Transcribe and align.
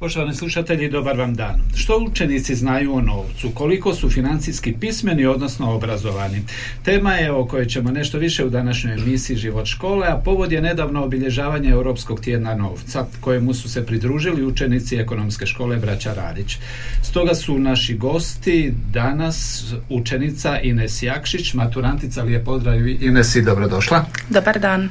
Poštovani 0.00 0.34
slušatelji, 0.34 0.90
dobar 0.90 1.18
vam 1.18 1.34
dan. 1.34 1.60
Što 1.76 1.98
učenici 1.98 2.54
znaju 2.54 2.94
o 2.94 3.00
novcu? 3.00 3.50
Koliko 3.50 3.94
su 3.94 4.10
financijski 4.10 4.74
pismeni, 4.80 5.26
odnosno 5.26 5.74
obrazovani? 5.74 6.42
Tema 6.84 7.14
je 7.14 7.32
o 7.32 7.46
kojoj 7.46 7.66
ćemo 7.66 7.90
nešto 7.90 8.18
više 8.18 8.44
u 8.44 8.50
današnjoj 8.50 8.94
emisiji 8.94 9.36
Život 9.36 9.66
škole, 9.66 10.06
a 10.06 10.16
povod 10.16 10.52
je 10.52 10.60
nedavno 10.62 11.04
obilježavanje 11.04 11.70
Europskog 11.70 12.20
tjedna 12.20 12.54
novca, 12.54 13.06
kojemu 13.20 13.54
su 13.54 13.68
se 13.68 13.86
pridružili 13.86 14.46
učenici 14.46 14.96
ekonomske 14.96 15.46
škole 15.46 15.76
Braća 15.76 16.14
Radić. 16.14 16.56
Stoga 17.02 17.34
su 17.34 17.58
naši 17.58 17.94
gosti 17.96 18.74
danas 18.92 19.64
učenica 19.88 20.60
Ines 20.60 21.02
Jakšić, 21.02 21.54
maturantica, 21.54 22.22
lijep 22.22 22.44
pozdrav 22.44 22.88
Ines 22.88 23.36
i 23.36 23.42
dobrodošla. 23.42 24.04
Dobar 24.28 24.58
dan. 24.58 24.88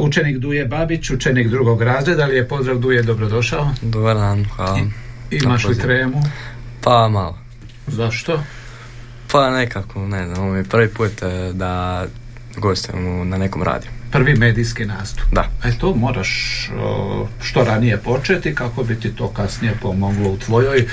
Učenik 0.00 0.38
Duje 0.38 0.64
Babić, 0.64 1.10
učenik 1.10 1.48
drugog 1.48 1.82
razreda, 1.82 2.24
je 2.24 2.48
pozdrav 2.48 2.78
Duje, 2.78 3.02
dobrodošao. 3.02 3.70
Dobar 3.82 4.16
dan, 4.16 4.44
hvala. 4.56 4.78
I, 5.30 5.36
imaš 5.36 5.64
li 5.64 5.78
tremu? 5.78 6.22
Pa 6.80 7.08
malo. 7.08 7.38
Zašto? 7.86 8.42
Pa 9.32 9.50
nekako, 9.50 10.06
ne 10.06 10.26
znam, 10.26 10.42
ovo 10.42 10.52
mi 10.52 10.58
je 10.58 10.64
prvi 10.64 10.88
put 10.88 11.22
e, 11.22 11.52
da 11.52 12.04
gostujem 12.56 13.28
na 13.28 13.38
nekom 13.38 13.62
radiju. 13.62 13.90
Prvi 14.10 14.34
medijski 14.34 14.84
nastup. 14.84 15.26
Da. 15.32 15.48
E 15.64 15.78
to 15.78 15.94
moraš 15.94 16.30
što 17.42 17.64
ranije 17.64 17.96
početi 17.96 18.54
kako 18.54 18.82
bi 18.84 19.00
ti 19.00 19.16
to 19.16 19.28
kasnije 19.28 19.74
pomoglo 19.82 20.30
u 20.30 20.38
tvojoj 20.38 20.86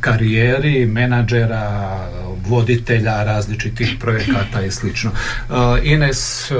karijeri 0.00 0.86
menadžera, 0.86 1.96
voditelja 2.46 3.24
različitih 3.24 3.96
projekata 4.00 4.62
i 4.62 4.70
slično. 4.70 5.10
Ines, 5.82 6.50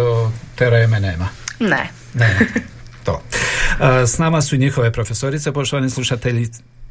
tereme 0.54 1.00
nema. 1.00 1.28
Ne. 1.60 1.90
Ne. 2.14 2.38
To. 3.04 3.22
S 4.06 4.18
nama 4.18 4.42
su 4.42 4.56
njihove 4.56 4.92
profesorice, 4.92 5.52
poštovani 5.52 5.90
slušatelji 5.90 6.48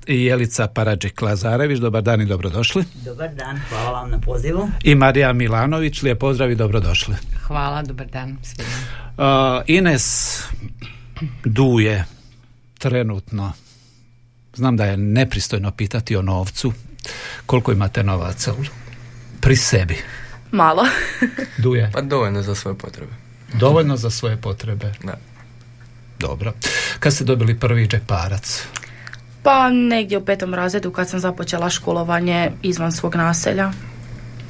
Jelica 0.07 0.67
Paradžik 0.67 1.21
Lazarević, 1.21 1.79
dobar 1.79 2.03
dan 2.03 2.21
i 2.21 2.25
dobrodošli. 2.25 2.83
Dobar 3.05 3.35
dan, 3.35 3.61
hvala 3.69 3.91
vam 3.91 4.09
na 4.09 4.19
pozivu. 4.19 4.69
I 4.83 4.95
Marija 4.95 5.33
Milanović, 5.33 6.01
lijep 6.01 6.19
pozdrav 6.19 6.51
i 6.51 6.55
dobrodošli. 6.55 7.15
Hvala, 7.47 7.83
dobar 7.83 8.07
dan 8.07 8.37
svima. 8.43 8.69
Uh, 9.17 9.63
Ines 9.67 10.39
duje 11.45 12.05
trenutno. 12.77 13.53
Znam 14.55 14.77
da 14.77 14.85
je 14.85 14.97
nepristojno 14.97 15.71
pitati 15.71 16.15
o 16.15 16.21
novcu. 16.21 16.73
Koliko 17.45 17.71
imate 17.71 18.03
novaca 18.03 18.53
pri 19.41 19.55
sebi? 19.55 19.97
Malo. 20.51 20.83
duje? 21.63 21.91
Pa 21.93 22.01
dovoljno 22.01 22.41
za 22.41 22.55
svoje 22.55 22.77
potrebe. 22.77 23.11
Dovoljno 23.53 23.97
za 23.97 24.09
svoje 24.09 24.37
potrebe? 24.37 24.93
Da. 25.03 25.17
Dobro. 26.19 26.53
Kad 26.99 27.13
ste 27.13 27.23
dobili 27.23 27.59
prvi 27.59 27.87
džeparac? 27.87 28.63
Pa 29.43 29.69
negdje 29.69 30.17
u 30.17 30.25
petom 30.25 30.53
razredu 30.53 30.91
kad 30.91 31.09
sam 31.09 31.19
započela 31.19 31.69
školovanje 31.69 32.51
izvan 32.61 32.91
svog 32.91 33.15
naselja 33.15 33.71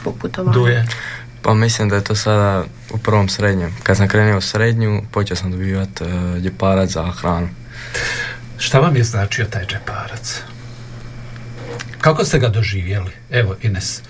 po 0.03 0.11
putovanju. 0.11 0.53
Duje? 0.53 0.87
Pa 1.41 1.53
mislim 1.53 1.89
da 1.89 1.95
je 1.95 2.03
to 2.03 2.15
sada 2.15 2.63
u 2.93 2.97
prvom 2.97 3.29
srednjem. 3.29 3.75
Kad 3.83 3.97
sam 3.97 4.07
krenuo 4.07 4.37
u 4.37 4.41
srednju, 4.41 5.01
počeo 5.11 5.35
sam 5.35 5.51
dobivati 5.51 6.03
uh, 6.03 6.09
džeparac 6.41 6.89
za 6.89 7.11
hranu. 7.11 7.49
Šta 8.57 8.79
vam 8.79 8.95
je 8.95 9.03
značio 9.03 9.45
taj 9.45 9.65
džeparac? 9.65 10.41
Kako 12.01 12.25
ste 12.25 12.39
ga 12.39 12.49
doživjeli? 12.49 13.11
Evo, 13.31 13.55
Ines. 13.61 14.01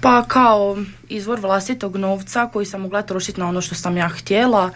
Pa 0.00 0.24
kao 0.28 0.76
izvor 1.08 1.40
vlastitog 1.40 1.96
novca 1.96 2.48
koji 2.52 2.66
sam 2.66 2.80
mogla 2.80 3.02
trošiti 3.02 3.40
na 3.40 3.48
ono 3.48 3.60
što 3.60 3.74
sam 3.74 3.96
ja 3.96 4.08
htjela 4.08 4.70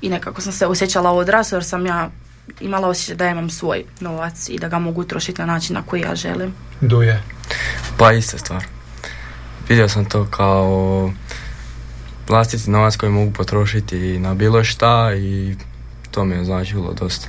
i 0.00 0.08
nekako 0.08 0.40
sam 0.40 0.52
se 0.52 0.66
osjećala 0.66 1.12
odrasla 1.12 1.56
jer 1.56 1.64
sam 1.64 1.86
ja 1.86 2.10
imala 2.60 2.88
osjećaj 2.88 3.16
da 3.16 3.28
imam 3.28 3.50
svoj 3.50 3.84
novac 4.00 4.48
i 4.48 4.58
da 4.58 4.68
ga 4.68 4.78
mogu 4.78 5.04
trošiti 5.04 5.40
na 5.40 5.46
način 5.46 5.74
na 5.74 5.82
koji 5.82 6.00
ja 6.00 6.14
želim. 6.14 6.54
Duje? 6.80 7.22
Pa 7.96 8.12
ista 8.12 8.38
stvar. 8.38 8.64
Vidio 9.68 9.88
sam 9.88 10.04
to 10.04 10.24
kao 10.24 11.12
vlastiti 12.28 12.70
novac 12.70 12.96
koji 12.96 13.12
mogu 13.12 13.32
potrošiti 13.32 14.18
na 14.18 14.34
bilo 14.34 14.64
šta 14.64 15.14
i 15.14 15.56
to 16.10 16.24
mi 16.24 16.34
je 16.34 16.44
značilo 16.44 16.92
dosta. 16.92 17.28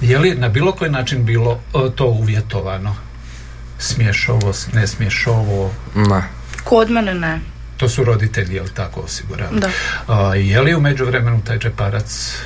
Je 0.00 0.18
li 0.18 0.34
na 0.34 0.48
bilo 0.48 0.72
koji 0.72 0.90
način 0.90 1.24
bilo 1.24 1.60
e, 1.74 1.90
to 1.96 2.06
uvjetovano? 2.06 2.96
Smješovo, 3.78 4.52
ne 4.72 4.86
smješovo? 4.86 5.70
Ne. 5.94 6.22
Kod 6.64 6.90
mene 6.90 7.14
ne. 7.14 7.40
To 7.76 7.88
su 7.88 8.04
roditelji, 8.04 8.54
jel 8.54 8.66
tako 8.74 9.00
osigurali? 9.00 9.60
Da. 9.60 10.34
je 10.34 10.60
li 10.60 10.74
u 10.74 10.80
međuvremenu 10.80 11.40
taj 11.44 11.58
džeparac 11.58 12.36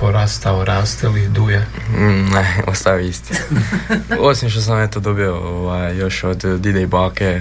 porastao, 0.00 0.64
raste 0.64 1.08
li, 1.08 1.28
duje? 1.28 1.66
Mm, 1.90 2.28
ne, 2.34 2.56
ostavi 2.66 3.08
isti. 3.08 3.34
Osim 4.30 4.50
što 4.50 4.60
sam 4.60 4.82
eto 4.82 5.00
dobio 5.00 5.36
ovaj, 5.36 5.96
još 5.96 6.24
od 6.24 6.44
dide 6.60 6.82
i 6.82 6.86
bake 6.86 7.40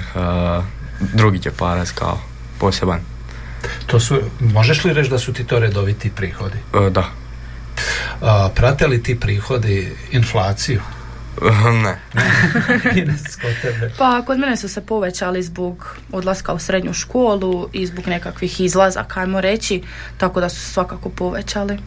drugi 0.99 1.39
džeparac 1.39 1.91
kao 1.91 2.19
poseban. 2.59 2.99
To 3.85 3.99
su, 3.99 4.21
možeš 4.39 4.83
li 4.83 4.93
reći 4.93 5.09
da 5.09 5.19
su 5.19 5.33
ti 5.33 5.43
to 5.43 5.59
redoviti 5.59 6.11
prihodi? 6.15 6.57
E, 6.73 6.89
da. 6.89 7.05
A, 8.21 8.49
prate 8.55 8.87
li 8.87 9.03
ti 9.03 9.19
prihodi 9.19 9.95
inflaciju? 10.11 10.81
ne. 11.83 11.99
pa 13.97 14.21
kod 14.25 14.39
mene 14.39 14.57
su 14.57 14.69
se 14.69 14.81
povećali 14.81 15.43
zbog 15.43 15.97
odlaska 16.11 16.53
u 16.53 16.59
srednju 16.59 16.93
školu 16.93 17.69
i 17.73 17.87
zbog 17.87 18.07
nekakvih 18.07 18.61
izlazaka, 18.61 19.19
ajmo 19.19 19.41
reći, 19.41 19.83
tako 20.17 20.39
da 20.39 20.49
su 20.49 20.55
se 20.55 20.73
svakako 20.73 21.09
povećali. 21.09 21.77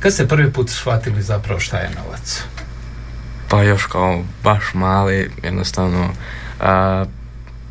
Kad 0.00 0.12
ste 0.12 0.28
prvi 0.28 0.52
put 0.52 0.70
shvatili 0.70 1.22
zapravo 1.22 1.60
šta 1.60 1.76
je 1.76 1.90
novac? 1.90 2.42
Pa 3.48 3.62
još 3.62 3.86
kao 3.86 4.24
baš 4.44 4.62
mali, 4.74 5.30
jednostavno 5.42 6.10
a, 6.60 7.04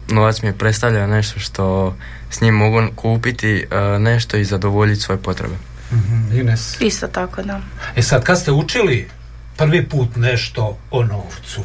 novac 0.07 0.41
mi 0.41 0.50
je 0.50 0.57
predstavljao 0.57 1.07
nešto 1.07 1.40
što 1.40 1.96
s 2.30 2.41
njim 2.41 2.53
mogu 2.53 2.81
kupiti 2.96 3.68
nešto 4.00 4.38
i 4.38 4.46
zadovoljiti 4.46 5.01
svoje 5.01 5.22
potrebe. 5.22 5.56
mm 5.91 6.31
Ines? 6.34 6.81
Isto 6.81 7.07
tako, 7.07 7.41
da. 7.41 7.62
E 7.96 8.01
sad, 8.01 8.24
kad 8.24 8.40
ste 8.40 8.51
učili 8.51 9.09
prvi 9.57 9.90
put 9.90 10.16
nešto 10.16 10.78
o 10.91 11.03
novcu, 11.03 11.63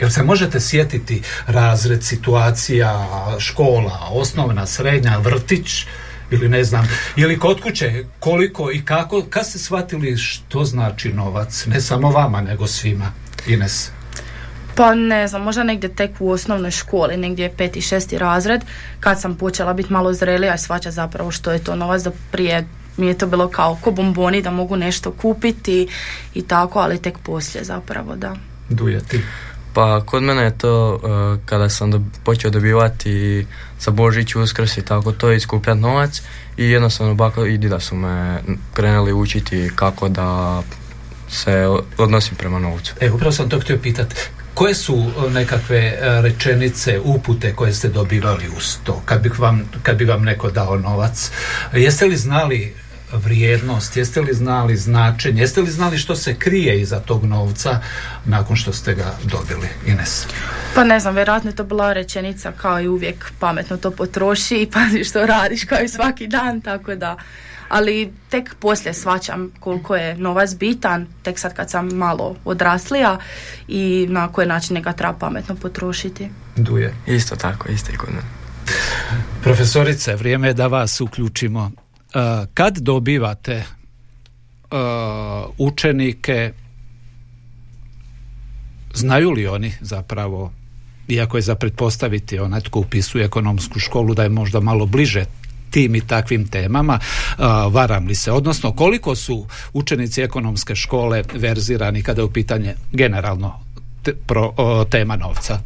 Jel 0.00 0.10
se 0.10 0.22
možete 0.22 0.60
sjetiti 0.60 1.22
razred, 1.46 2.04
situacija, 2.04 3.06
škola, 3.38 4.08
osnovna, 4.10 4.66
srednja, 4.66 5.18
vrtić 5.18 5.86
ili 6.30 6.48
ne 6.48 6.64
znam, 6.64 6.88
ili 7.16 7.38
kod 7.38 7.60
kuće, 7.60 8.04
koliko 8.20 8.72
i 8.72 8.84
kako, 8.84 9.22
kad 9.30 9.46
ste 9.46 9.58
shvatili 9.58 10.16
što 10.16 10.64
znači 10.64 11.12
novac, 11.12 11.66
ne 11.66 11.80
samo 11.80 12.10
vama, 12.10 12.40
nego 12.40 12.66
svima, 12.66 13.12
Ines? 13.46 13.90
Pa 14.74 14.94
ne 14.94 15.28
znam, 15.28 15.42
možda 15.42 15.62
negdje 15.62 15.94
tek 15.94 16.10
u 16.18 16.30
osnovnoj 16.30 16.70
školi, 16.70 17.16
negdje 17.16 17.52
peti, 17.56 17.80
šesti 17.80 18.18
razred, 18.18 18.60
kad 19.00 19.20
sam 19.20 19.36
počela 19.36 19.72
biti 19.72 19.92
malo 19.92 20.12
zrelija 20.12 20.54
i 20.54 20.58
svaća 20.58 20.90
zapravo 20.90 21.30
što 21.30 21.52
je 21.52 21.64
to 21.64 21.76
novac, 21.76 22.02
da 22.02 22.10
prije 22.30 22.64
mi 22.96 23.06
je 23.06 23.18
to 23.18 23.26
bilo 23.26 23.48
kao 23.48 23.78
ko 23.80 23.90
bomboni 23.90 24.42
da 24.42 24.50
mogu 24.50 24.76
nešto 24.76 25.12
kupiti 25.12 25.88
i 26.34 26.42
tako, 26.42 26.78
ali 26.78 27.02
tek 27.02 27.18
poslije 27.18 27.64
zapravo, 27.64 28.16
da. 28.16 28.36
Duje 28.68 29.00
ti? 29.00 29.20
Pa 29.78 30.00
kod 30.00 30.22
mene 30.22 30.42
je 30.42 30.58
to 30.58 30.94
uh, 30.94 31.00
kada 31.46 31.68
sam 31.68 31.90
do, 31.90 32.00
počeo 32.24 32.50
dobivati 32.50 33.46
za 33.80 33.90
Božić, 33.90 34.34
Uskrs 34.36 34.76
i 34.76 34.82
tako 34.82 35.12
to 35.12 35.32
i 35.32 35.40
skupljati 35.40 35.80
novac 35.80 36.22
i 36.56 36.70
jednostavno 36.70 37.14
baka 37.14 37.46
i 37.46 37.58
dida 37.58 37.80
su 37.80 37.96
me 37.96 38.42
krenuli 38.74 39.12
učiti 39.12 39.70
kako 39.74 40.08
da 40.08 40.62
se 41.28 41.66
odnosim 41.98 42.36
prema 42.36 42.58
novcu. 42.58 42.94
E, 43.00 43.10
upravo 43.10 43.32
sam 43.32 43.48
to 43.48 43.60
htio 43.60 43.78
pitati. 43.82 44.14
Koje 44.54 44.74
su 44.74 44.94
uh, 44.94 45.32
nekakve 45.32 45.98
uh, 46.00 46.24
rečenice, 46.24 47.00
upute 47.04 47.54
koje 47.54 47.72
ste 47.72 47.88
dobivali 47.88 48.48
uz 48.56 48.76
to, 48.84 49.02
kad 49.04 49.22
bi 49.22 49.30
vam, 49.38 49.70
kad 49.82 49.96
bi 49.96 50.04
vam 50.04 50.24
neko 50.24 50.50
dao 50.50 50.76
novac? 50.76 51.30
Jeste 51.72 52.06
li 52.06 52.16
znali 52.16 52.74
vrijednost, 53.12 53.96
jeste 53.96 54.20
li 54.20 54.34
znali 54.34 54.76
značenje, 54.76 55.40
jeste 55.40 55.60
li 55.60 55.70
znali 55.70 55.98
što 55.98 56.16
se 56.16 56.34
krije 56.34 56.80
iza 56.80 57.00
tog 57.00 57.24
novca 57.24 57.80
nakon 58.24 58.56
što 58.56 58.72
ste 58.72 58.94
ga 58.94 59.14
dobili, 59.24 59.68
Ines? 59.86 60.26
Pa 60.74 60.84
ne 60.84 61.00
znam, 61.00 61.14
vjerojatno 61.14 61.50
je 61.50 61.56
to 61.56 61.64
bila 61.64 61.92
rečenica 61.92 62.52
kao 62.52 62.80
i 62.80 62.88
uvijek 62.88 63.32
pametno 63.38 63.76
to 63.76 63.90
potroši 63.90 64.56
i 64.56 64.70
pazi 64.70 65.04
što 65.04 65.26
radiš 65.26 65.64
kao 65.64 65.78
i 65.80 65.88
svaki 65.88 66.26
dan, 66.26 66.60
tako 66.60 66.94
da 66.94 67.16
ali 67.68 68.12
tek 68.28 68.54
poslije 68.54 68.94
svačam 68.94 69.50
koliko 69.60 69.96
je 69.96 70.16
novac 70.16 70.54
bitan, 70.54 71.06
tek 71.22 71.38
sad 71.38 71.54
kad 71.54 71.70
sam 71.70 71.88
malo 71.88 72.36
odraslija 72.44 73.18
i 73.68 74.06
na 74.10 74.32
koji 74.32 74.46
način 74.46 74.82
ga 74.82 74.92
treba 74.92 75.12
pametno 75.12 75.54
potrošiti. 75.54 76.28
Duje. 76.56 76.94
Isto 77.06 77.36
tako, 77.36 77.68
isto 77.68 77.92
i 77.92 77.96
kod 77.96 78.08
Profesorice, 79.42 80.16
vrijeme 80.16 80.48
je 80.48 80.54
da 80.54 80.66
vas 80.66 81.00
uključimo. 81.00 81.70
Uh, 82.18 82.46
kad 82.54 82.78
dobivate 82.78 83.64
uh, 84.70 84.78
učenike, 85.58 86.52
znaju 88.94 89.30
li 89.30 89.46
oni 89.46 89.72
zapravo, 89.80 90.52
iako 91.08 91.38
je 91.38 91.42
za 91.42 91.54
pretpostaviti 91.54 92.38
onaj 92.38 92.60
tko 92.60 92.80
upisuje 92.80 93.24
ekonomsku 93.24 93.78
školu 93.78 94.14
da 94.14 94.22
je 94.22 94.28
možda 94.28 94.60
malo 94.60 94.86
bliže 94.86 95.24
tim 95.70 95.94
i 95.94 96.00
takvim 96.00 96.48
temama, 96.48 96.98
uh, 96.98 97.44
varam 97.74 98.06
li 98.06 98.14
se? 98.14 98.32
Odnosno, 98.32 98.72
koliko 98.72 99.14
su 99.14 99.46
učenici 99.72 100.22
ekonomske 100.22 100.74
škole 100.74 101.22
verzirani 101.34 102.02
kada 102.02 102.20
je 102.20 102.24
u 102.24 102.32
pitanje 102.32 102.74
generalno 102.92 103.60
pro, 104.26 104.54
tema 104.90 105.16
novca? 105.16 105.60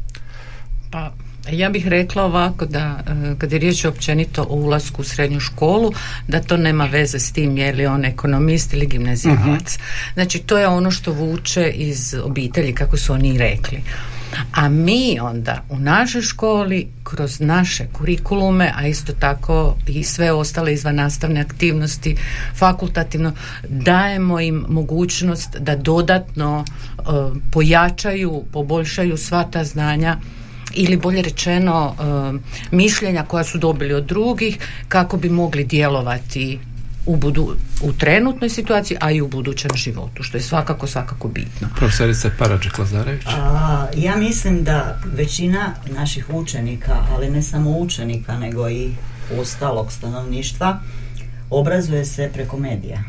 Pa 0.90 1.12
ja 1.50 1.70
bih 1.70 1.88
rekla 1.88 2.24
ovako 2.24 2.66
da 2.66 2.98
e, 3.06 3.34
kad 3.38 3.52
je 3.52 3.58
riječ 3.58 3.84
općenito 3.84 4.42
o 4.42 4.54
ulasku 4.54 5.00
u 5.00 5.04
srednju 5.04 5.40
školu 5.40 5.92
da 6.28 6.40
to 6.40 6.56
nema 6.56 6.84
veze 6.84 7.18
s 7.18 7.32
tim 7.32 7.56
je 7.58 7.72
li 7.72 7.86
on 7.86 8.04
ekonomist 8.04 8.72
ili 8.72 8.86
gimnazijalac. 8.86 9.76
uh 9.76 9.82
Znači 10.14 10.38
to 10.38 10.58
je 10.58 10.68
ono 10.68 10.90
što 10.90 11.12
vuče 11.12 11.70
iz 11.70 12.14
obitelji 12.24 12.74
kako 12.74 12.96
su 12.96 13.12
oni 13.12 13.38
rekli. 13.38 13.82
A 14.52 14.68
mi 14.68 15.18
onda 15.20 15.64
u 15.68 15.78
našoj 15.78 16.22
školi 16.22 16.88
kroz 17.04 17.40
naše 17.40 17.86
kurikulume, 17.92 18.72
a 18.76 18.86
isto 18.86 19.12
tako 19.12 19.76
i 19.86 20.04
sve 20.04 20.32
ostale 20.32 20.72
izvan 20.72 20.94
nastavne 20.94 21.40
aktivnosti 21.40 22.16
fakultativno 22.54 23.32
dajemo 23.68 24.40
im 24.40 24.64
mogućnost 24.68 25.56
da 25.58 25.76
dodatno 25.76 26.64
e, 26.64 27.02
pojačaju, 27.50 28.44
poboljšaju 28.52 29.16
sva 29.16 29.44
ta 29.44 29.64
znanja 29.64 30.16
ili 30.74 30.96
bolje 30.96 31.22
rečeno 31.22 31.94
mišljenja 32.70 33.24
koja 33.24 33.44
su 33.44 33.58
dobili 33.58 33.94
od 33.94 34.04
drugih 34.04 34.58
kako 34.88 35.16
bi 35.16 35.28
mogli 35.28 35.64
djelovati 35.64 36.58
u, 37.06 37.16
budu, 37.16 37.56
u 37.82 37.92
trenutnoj 37.92 38.50
situaciji, 38.50 38.96
a 39.00 39.10
i 39.10 39.20
u 39.20 39.28
budućem 39.28 39.70
životu, 39.76 40.22
što 40.22 40.36
je 40.36 40.42
svakako, 40.42 40.86
svakako 40.86 41.28
bitno. 41.28 41.68
Profesorica 41.76 42.30
Paradžik 42.38 42.78
Lazarević. 42.78 43.26
ja 43.96 44.16
mislim 44.16 44.64
da 44.64 44.98
većina 45.04 45.74
naših 45.94 46.30
učenika, 46.30 47.06
ali 47.10 47.30
ne 47.30 47.42
samo 47.42 47.78
učenika, 47.78 48.38
nego 48.38 48.68
i 48.68 48.90
ostalog 49.40 49.92
stanovništva, 49.92 50.80
obrazuje 51.50 52.04
se 52.04 52.30
preko 52.32 52.56
medija. 52.56 53.02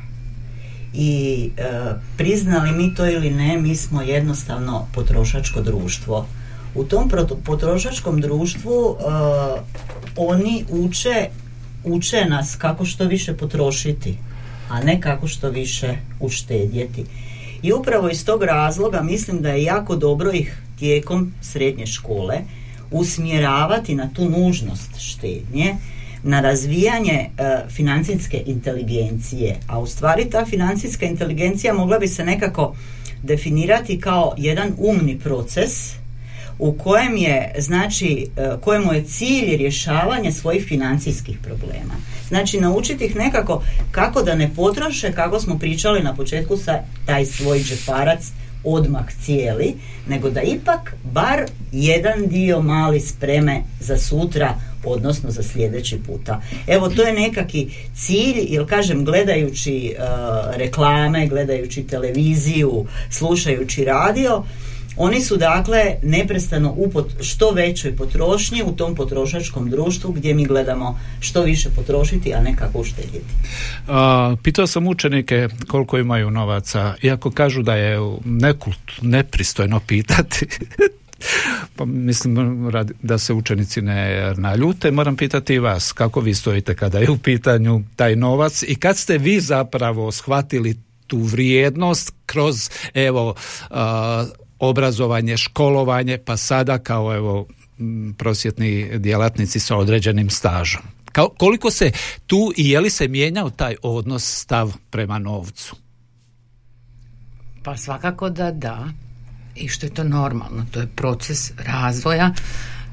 I 0.93 1.49
e, 1.57 1.63
priznali 2.17 2.71
mi 2.71 2.95
to 2.95 3.05
ili 3.05 3.29
ne, 3.29 3.57
mi 3.57 3.75
smo 3.75 4.01
jednostavno 4.01 4.87
potrošačko 4.93 5.61
društvo 5.61 6.27
u 6.75 6.83
tom 6.83 7.11
potrošačkom 7.45 8.21
društvu 8.21 8.89
uh, 8.89 8.97
oni 10.15 10.65
uče 10.69 11.29
uče 11.83 12.25
nas 12.25 12.55
kako 12.55 12.85
što 12.85 13.05
više 13.05 13.33
potrošiti 13.33 14.17
a 14.69 14.83
ne 14.83 15.01
kako 15.01 15.27
što 15.27 15.49
više 15.49 15.95
uštedjeti. 16.19 17.05
I 17.61 17.73
upravo 17.73 18.09
iz 18.09 18.25
tog 18.25 18.43
razloga 18.43 19.01
mislim 19.01 19.41
da 19.41 19.49
je 19.49 19.63
jako 19.63 19.95
dobro 19.95 20.31
ih 20.31 20.57
tijekom 20.79 21.33
srednje 21.41 21.85
škole 21.85 22.35
usmjeravati 22.91 23.95
na 23.95 24.09
tu 24.13 24.29
nužnost 24.29 24.99
štednje 24.99 25.75
na 26.23 26.41
razvijanje 26.41 27.29
uh, 27.29 27.71
financijske 27.71 28.43
inteligencije. 28.45 29.59
A 29.67 29.79
u 29.79 29.87
stvari 29.87 30.29
ta 30.29 30.45
financijska 30.45 31.05
inteligencija 31.05 31.73
mogla 31.73 31.99
bi 31.99 32.07
se 32.07 32.25
nekako 32.25 32.75
definirati 33.23 33.99
kao 33.99 34.33
jedan 34.37 34.73
umni 34.77 35.19
proces 35.19 35.93
u 36.59 36.73
kojem 36.73 37.17
je 37.17 37.55
znači 37.57 38.27
e, 38.37 38.51
kojemu 38.61 38.93
je 38.93 39.03
cilj 39.03 39.57
rješavanje 39.57 40.31
svojih 40.31 40.65
financijskih 40.67 41.37
problema. 41.43 41.93
Znači 42.27 42.59
naučiti 42.59 43.05
ih 43.05 43.15
nekako 43.15 43.63
kako 43.91 44.21
da 44.21 44.35
ne 44.35 44.49
potroše 44.55 45.11
kako 45.11 45.39
smo 45.39 45.59
pričali 45.59 46.03
na 46.03 46.15
početku 46.15 46.57
sa 46.57 46.79
taj 47.05 47.25
svoj 47.25 47.59
džeparac 47.59 48.31
odmah 48.63 49.05
cijeli, 49.25 49.73
nego 50.07 50.29
da 50.29 50.41
ipak 50.41 50.95
bar 51.03 51.45
jedan 51.71 52.27
dio 52.27 52.61
mali 52.61 52.99
spreme 52.99 53.61
za 53.79 53.97
sutra, 53.97 54.55
odnosno 54.85 55.31
za 55.31 55.43
sljedeći 55.43 55.99
puta. 56.07 56.41
Evo 56.67 56.89
to 56.89 57.01
je 57.03 57.13
nekaki 57.13 57.69
cilj, 57.95 58.45
jer 58.49 58.69
kažem 58.69 59.05
gledajući 59.05 59.87
e, 59.87 59.95
reklame, 60.57 61.27
gledajući 61.27 61.83
televiziju, 61.83 62.85
slušajući 63.09 63.85
radio, 63.85 64.43
oni 64.97 65.21
su 65.21 65.37
dakle 65.37 65.95
neprestano 66.03 66.71
u 66.77 66.91
što 67.21 67.51
većoj 67.51 67.95
potrošnji 67.95 68.63
u 68.63 68.71
tom 68.71 68.95
potrošačkom 68.95 69.69
društvu 69.69 70.11
gdje 70.11 70.33
mi 70.33 70.45
gledamo 70.45 70.99
što 71.19 71.41
više 71.41 71.69
potrošiti, 71.69 72.33
a 72.33 72.41
ne 72.41 72.55
kako 72.55 72.79
uštedjeti. 72.79 73.33
pitao 74.43 74.67
sam 74.67 74.87
učenike 74.87 75.49
koliko 75.67 75.97
imaju 75.97 76.31
novaca, 76.31 76.95
iako 77.01 77.31
kažu 77.31 77.61
da 77.61 77.75
je 77.75 77.99
nekult, 78.25 78.91
nepristojno 79.01 79.79
pitati. 79.87 80.47
pa 81.75 81.85
mislim 81.85 82.71
da 83.01 83.17
se 83.17 83.33
učenici 83.33 83.81
ne 83.81 84.33
naljute, 84.37 84.91
moram 84.91 85.15
pitati 85.15 85.53
i 85.53 85.59
vas 85.59 85.91
kako 85.91 86.19
vi 86.19 86.33
stojite 86.33 86.75
kada 86.75 86.99
je 86.99 87.09
u 87.09 87.17
pitanju 87.17 87.83
taj 87.95 88.15
novac 88.15 88.63
i 88.67 88.75
kad 88.75 88.97
ste 88.97 89.17
vi 89.17 89.39
zapravo 89.39 90.11
shvatili 90.11 90.75
tu 91.07 91.17
vrijednost 91.17 92.13
kroz 92.25 92.69
evo 92.93 93.35
obrazovanje, 94.69 95.37
školovanje, 95.37 96.17
pa 96.17 96.37
sada 96.37 96.77
kao 96.77 97.15
evo 97.15 97.47
prosjetni 98.17 98.99
djelatnici 98.99 99.59
sa 99.59 99.77
određenim 99.77 100.29
stažom. 100.29 100.81
Kao, 101.11 101.29
koliko 101.37 101.71
se 101.71 101.91
tu 102.27 102.53
i 102.57 102.69
je 102.69 102.79
li 102.79 102.89
se 102.89 103.07
mijenjao 103.07 103.49
taj 103.49 103.75
odnos, 103.81 104.41
stav 104.41 104.73
prema 104.89 105.19
novcu? 105.19 105.75
Pa 107.63 107.77
svakako 107.77 108.29
da 108.29 108.51
da. 108.51 108.89
I 109.55 109.67
što 109.67 109.85
je 109.85 109.93
to 109.93 110.03
normalno, 110.03 110.65
to 110.71 110.79
je 110.79 110.87
proces 110.87 111.51
razvoja. 111.57 112.33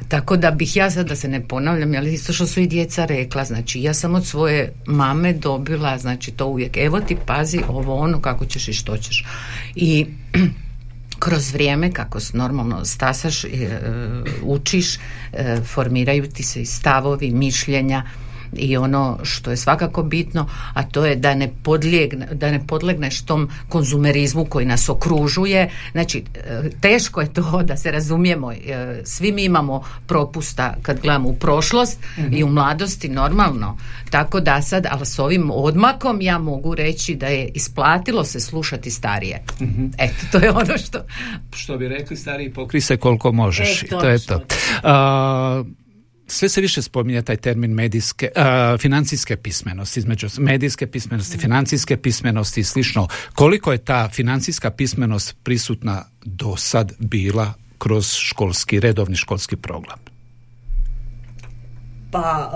Tako 0.09 0.37
da 0.37 0.51
bih 0.51 0.77
ja 0.77 0.91
sad 0.91 1.09
da 1.09 1.17
se 1.17 1.29
ne 1.29 1.49
ponavljam, 1.49 1.95
ali 1.97 2.15
isto 2.15 2.33
što 2.33 2.47
su 2.47 2.61
i 2.61 2.67
djeca 2.67 3.05
rekla, 3.05 3.45
znači 3.45 3.83
ja 3.83 3.95
sam 3.95 4.15
od 4.15 4.27
svoje 4.27 4.73
mame 4.87 5.33
dobila, 5.33 5.99
znači 5.99 6.31
to 6.31 6.47
uvijek, 6.47 6.77
evo 6.77 7.01
ti 7.01 7.17
pazi 7.27 7.61
ovo 7.69 7.95
ono 7.95 8.21
kako 8.21 8.47
ćeš 8.47 8.69
i 8.69 8.73
što 8.73 8.97
ćeš. 8.97 9.25
I 9.75 10.07
kroz 11.21 11.53
vrijeme 11.53 11.93
kako 11.93 12.19
normalno 12.33 12.85
stasaš, 12.85 13.45
e, 13.45 13.49
učiš, 14.43 14.97
e, 14.97 15.01
formiraju 15.75 16.31
ti 16.31 16.43
se 16.43 16.62
i 16.62 16.67
stavovi, 16.67 17.31
mišljenja 17.31 18.03
i 18.52 18.76
ono 18.76 19.19
što 19.23 19.50
je 19.50 19.57
svakako 19.57 20.02
bitno, 20.02 20.47
a 20.75 20.83
to 20.83 21.07
je 21.07 21.16
da 21.16 21.35
ne, 21.35 21.50
podlijegne, 21.62 22.26
da 22.33 22.50
ne 22.50 22.66
podlegneš 22.66 23.23
tom 23.23 23.49
konzumerizmu 23.69 24.45
koji 24.45 24.66
nas 24.66 24.88
okružuje. 24.88 25.71
Znači, 25.92 26.25
e, 26.35 26.71
teško 26.80 27.21
je 27.21 27.33
to 27.33 27.62
da 27.69 27.76
se 27.76 27.90
razumijemo. 27.90 28.52
E, 28.52 28.57
svi 29.04 29.33
mi 29.33 29.45
imamo 29.45 29.83
propusta 30.07 30.75
kad 30.83 31.00
gledamo 31.00 31.28
u 31.28 31.35
prošlost 31.35 31.99
i 32.33 32.45
u 32.45 32.49
mladosti 32.49 33.09
normalno. 33.09 33.76
Tako 34.11 34.40
da 34.40 34.62
sad, 34.62 34.87
ali 34.90 35.07
s 35.07 35.19
ovim 35.19 35.50
odmakom 35.50 36.21
ja 36.21 36.38
mogu 36.38 36.75
reći 36.75 37.14
da 37.14 37.26
je 37.26 37.49
isplatilo 37.54 38.25
se 38.25 38.40
slušati 38.40 38.90
starije. 38.90 39.42
mm 39.61 39.90
Eto, 39.99 40.26
to 40.33 40.38
je 40.38 40.50
ono 40.50 40.78
što... 40.78 40.99
Što 41.52 41.78
bi 41.78 41.88
rekli 41.88 42.16
stariji, 42.16 42.52
pokri 42.52 42.80
se 42.80 42.97
koliko 42.97 43.33
možeš. 43.33 43.83
E, 43.83 43.87
to 43.87 44.09
je 44.09 44.19
to. 44.19 44.40
A, 44.83 45.64
sve 46.31 46.49
se 46.49 46.61
više 46.61 46.83
spominje 46.83 47.23
taj 47.23 47.37
termin 47.37 47.75
medijske, 47.75 48.31
uh, 48.37 48.81
financijske 48.81 49.37
pismenosti, 49.37 50.01
između 50.01 50.29
medijske 50.39 50.87
pismenosti, 50.87 51.39
financijske 51.39 51.97
pismenosti 51.97 52.61
i 52.61 52.65
slično. 52.65 53.09
Koliko 53.35 53.73
je 53.73 53.79
ta 53.79 54.09
financijska 54.09 54.71
pismenost 54.71 55.37
prisutna 55.43 56.05
do 56.25 56.57
sad 56.57 56.93
bila 56.99 57.55
kroz 57.79 58.13
školski, 58.15 58.81
redovni 58.81 59.17
školski 59.17 59.57
program? 59.57 60.10
Pa 62.11 62.50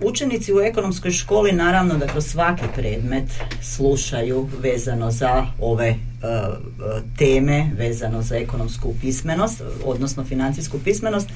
uh, 0.00 0.08
učenici 0.08 0.54
u 0.54 0.60
ekonomskoj 0.60 1.10
školi 1.10 1.52
naravno 1.52 1.94
da 1.94 2.06
kroz 2.06 2.26
svaki 2.26 2.62
predmet 2.74 3.24
slušaju 3.62 4.48
vezano 4.62 5.10
za 5.10 5.46
ove 5.60 5.90
uh, 5.90 5.98
teme, 7.18 7.70
vezano 7.78 8.22
za 8.22 8.36
ekonomsku 8.36 8.94
pismenost, 9.00 9.62
odnosno 9.84 10.24
financijsku 10.24 10.78
pismenost. 10.84 11.28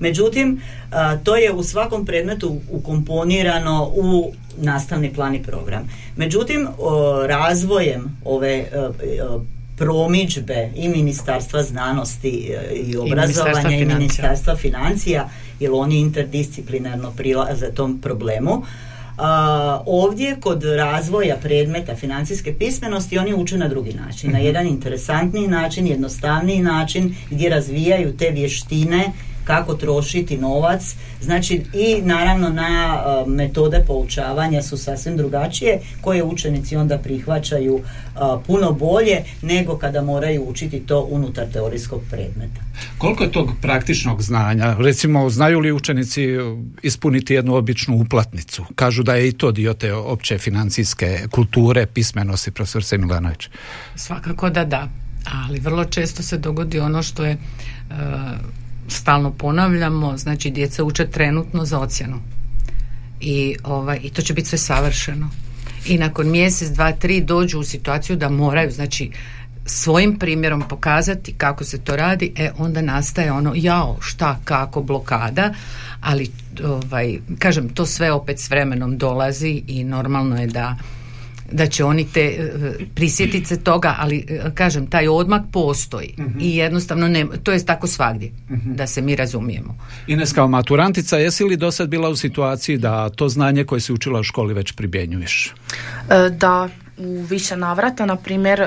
Međutim, 0.00 0.60
uh, 0.60 1.24
to 1.24 1.36
je 1.36 1.52
u 1.52 1.62
svakom 1.62 2.06
predmetu 2.06 2.60
ukomponirano 2.70 3.90
u 3.96 4.32
nastavni 4.56 5.14
plan 5.14 5.34
i 5.34 5.42
program. 5.42 5.88
Međutim, 6.16 6.68
razvojem 7.26 8.16
ove 8.24 8.64
promičbe 9.76 10.70
i 10.76 10.88
Ministarstva 10.88 11.62
znanosti 11.62 12.54
i 12.74 12.96
obrazovanja 12.96 13.76
i 13.76 13.84
Ministarstva 13.84 14.56
financija 14.56 15.28
jer 15.60 15.70
oni 15.72 15.98
interdisciplinarno 15.98 17.12
prilaze 17.16 17.70
tom 17.74 18.00
problemu. 18.00 18.62
A, 19.18 19.82
ovdje 19.86 20.36
kod 20.40 20.64
razvoja 20.64 21.36
predmeta 21.36 21.96
financijske 21.96 22.54
pismenosti 22.54 23.18
oni 23.18 23.34
uče 23.34 23.58
na 23.58 23.68
drugi 23.68 23.92
način, 23.92 24.32
na 24.32 24.38
jedan 24.38 24.66
interesantniji 24.66 25.48
način, 25.48 25.86
jednostavniji 25.86 26.62
način 26.62 27.14
gdje 27.30 27.50
razvijaju 27.50 28.16
te 28.16 28.30
vještine 28.30 29.12
kako 29.46 29.74
trošiti 29.74 30.38
novac, 30.38 30.94
znači 31.20 31.62
i 31.72 32.02
naravno 32.02 32.48
na 32.48 33.02
uh, 33.22 33.32
metode 33.32 33.84
poučavanja 33.86 34.62
su 34.62 34.76
sasvim 34.76 35.16
drugačije 35.16 35.80
koje 36.00 36.22
učenici 36.24 36.76
onda 36.76 36.98
prihvaćaju 36.98 37.74
uh, 37.74 37.82
puno 38.46 38.72
bolje 38.72 39.24
nego 39.42 39.78
kada 39.78 40.02
moraju 40.02 40.44
učiti 40.48 40.80
to 40.80 41.00
unutar 41.10 41.46
teorijskog 41.52 42.02
predmeta. 42.10 42.60
Koliko 42.98 43.24
je 43.24 43.32
tog 43.32 43.50
praktičnog 43.62 44.22
znanja? 44.22 44.76
Recimo, 44.78 45.30
znaju 45.30 45.60
li 45.60 45.72
učenici 45.72 46.26
ispuniti 46.82 47.34
jednu 47.34 47.54
običnu 47.54 47.96
uplatnicu? 48.00 48.64
Kažu 48.74 49.02
da 49.02 49.14
je 49.14 49.28
i 49.28 49.32
to 49.32 49.52
dio 49.52 49.74
te 49.74 49.94
opće 49.94 50.38
financijske 50.38 51.18
kulture, 51.30 51.86
pismenosti, 51.86 52.50
profesor 52.50 52.84
Semilanović. 52.84 53.48
Svakako 53.94 54.50
da 54.50 54.64
da, 54.64 54.88
ali 55.46 55.60
vrlo 55.60 55.84
često 55.84 56.22
se 56.22 56.38
dogodi 56.38 56.78
ono 56.78 57.02
što 57.02 57.24
je 57.24 57.36
uh, 57.90 57.96
stalno 58.88 59.30
ponavljamo, 59.30 60.16
znači 60.16 60.50
djeca 60.50 60.84
uče 60.84 61.06
trenutno 61.06 61.64
za 61.64 61.78
ocjenu. 61.78 62.20
I, 63.20 63.56
ovaj, 63.64 64.00
I 64.02 64.10
to 64.10 64.22
će 64.22 64.34
biti 64.34 64.48
sve 64.48 64.58
savršeno. 64.58 65.30
I 65.86 65.98
nakon 65.98 66.30
mjesec, 66.30 66.68
dva, 66.68 66.92
tri 66.92 67.20
dođu 67.20 67.58
u 67.58 67.64
situaciju 67.64 68.16
da 68.16 68.28
moraju, 68.28 68.70
znači 68.70 69.10
svojim 69.66 70.18
primjerom 70.18 70.62
pokazati 70.68 71.32
kako 71.32 71.64
se 71.64 71.78
to 71.78 71.96
radi, 71.96 72.32
e 72.36 72.50
onda 72.58 72.82
nastaje 72.82 73.32
ono 73.32 73.52
jao, 73.56 73.96
šta, 74.00 74.40
kako, 74.44 74.82
blokada, 74.82 75.54
ali 76.00 76.30
ovaj, 76.64 77.18
kažem, 77.38 77.68
to 77.68 77.86
sve 77.86 78.12
opet 78.12 78.38
s 78.38 78.50
vremenom 78.50 78.98
dolazi 78.98 79.62
i 79.66 79.84
normalno 79.84 80.40
je 80.40 80.46
da 80.46 80.76
da 81.52 81.66
će 81.66 81.84
oni 81.84 82.06
te 82.12 82.20
e, 82.20 82.50
prisjetiti 82.94 83.46
se 83.46 83.60
toga, 83.60 83.94
ali 83.98 84.26
e, 84.28 84.50
kažem, 84.54 84.86
taj 84.86 85.08
odmak 85.08 85.42
postoji 85.52 86.14
uh 86.18 86.26
i 86.40 86.56
jednostavno 86.56 87.08
ne, 87.08 87.26
to 87.42 87.52
je 87.52 87.64
tako 87.64 87.86
svagdje, 87.86 88.32
uh 88.50 88.56
da 88.64 88.86
se 88.86 89.02
mi 89.02 89.16
razumijemo. 89.16 89.78
Ines 90.06 90.32
kao 90.32 90.48
maturantica, 90.48 91.16
jesi 91.16 91.44
li 91.44 91.56
do 91.56 91.70
sad 91.70 91.88
bila 91.88 92.08
u 92.08 92.16
situaciji 92.16 92.76
da 92.78 93.08
to 93.08 93.28
znanje 93.28 93.64
koje 93.64 93.80
si 93.80 93.92
učila 93.92 94.20
u 94.20 94.22
školi 94.22 94.54
već 94.54 94.72
pribjenjuješ? 94.72 95.54
E, 96.10 96.30
da, 96.30 96.68
u 96.98 97.22
više 97.22 97.56
navrata, 97.56 98.06
na 98.06 98.16
primjer, 98.16 98.66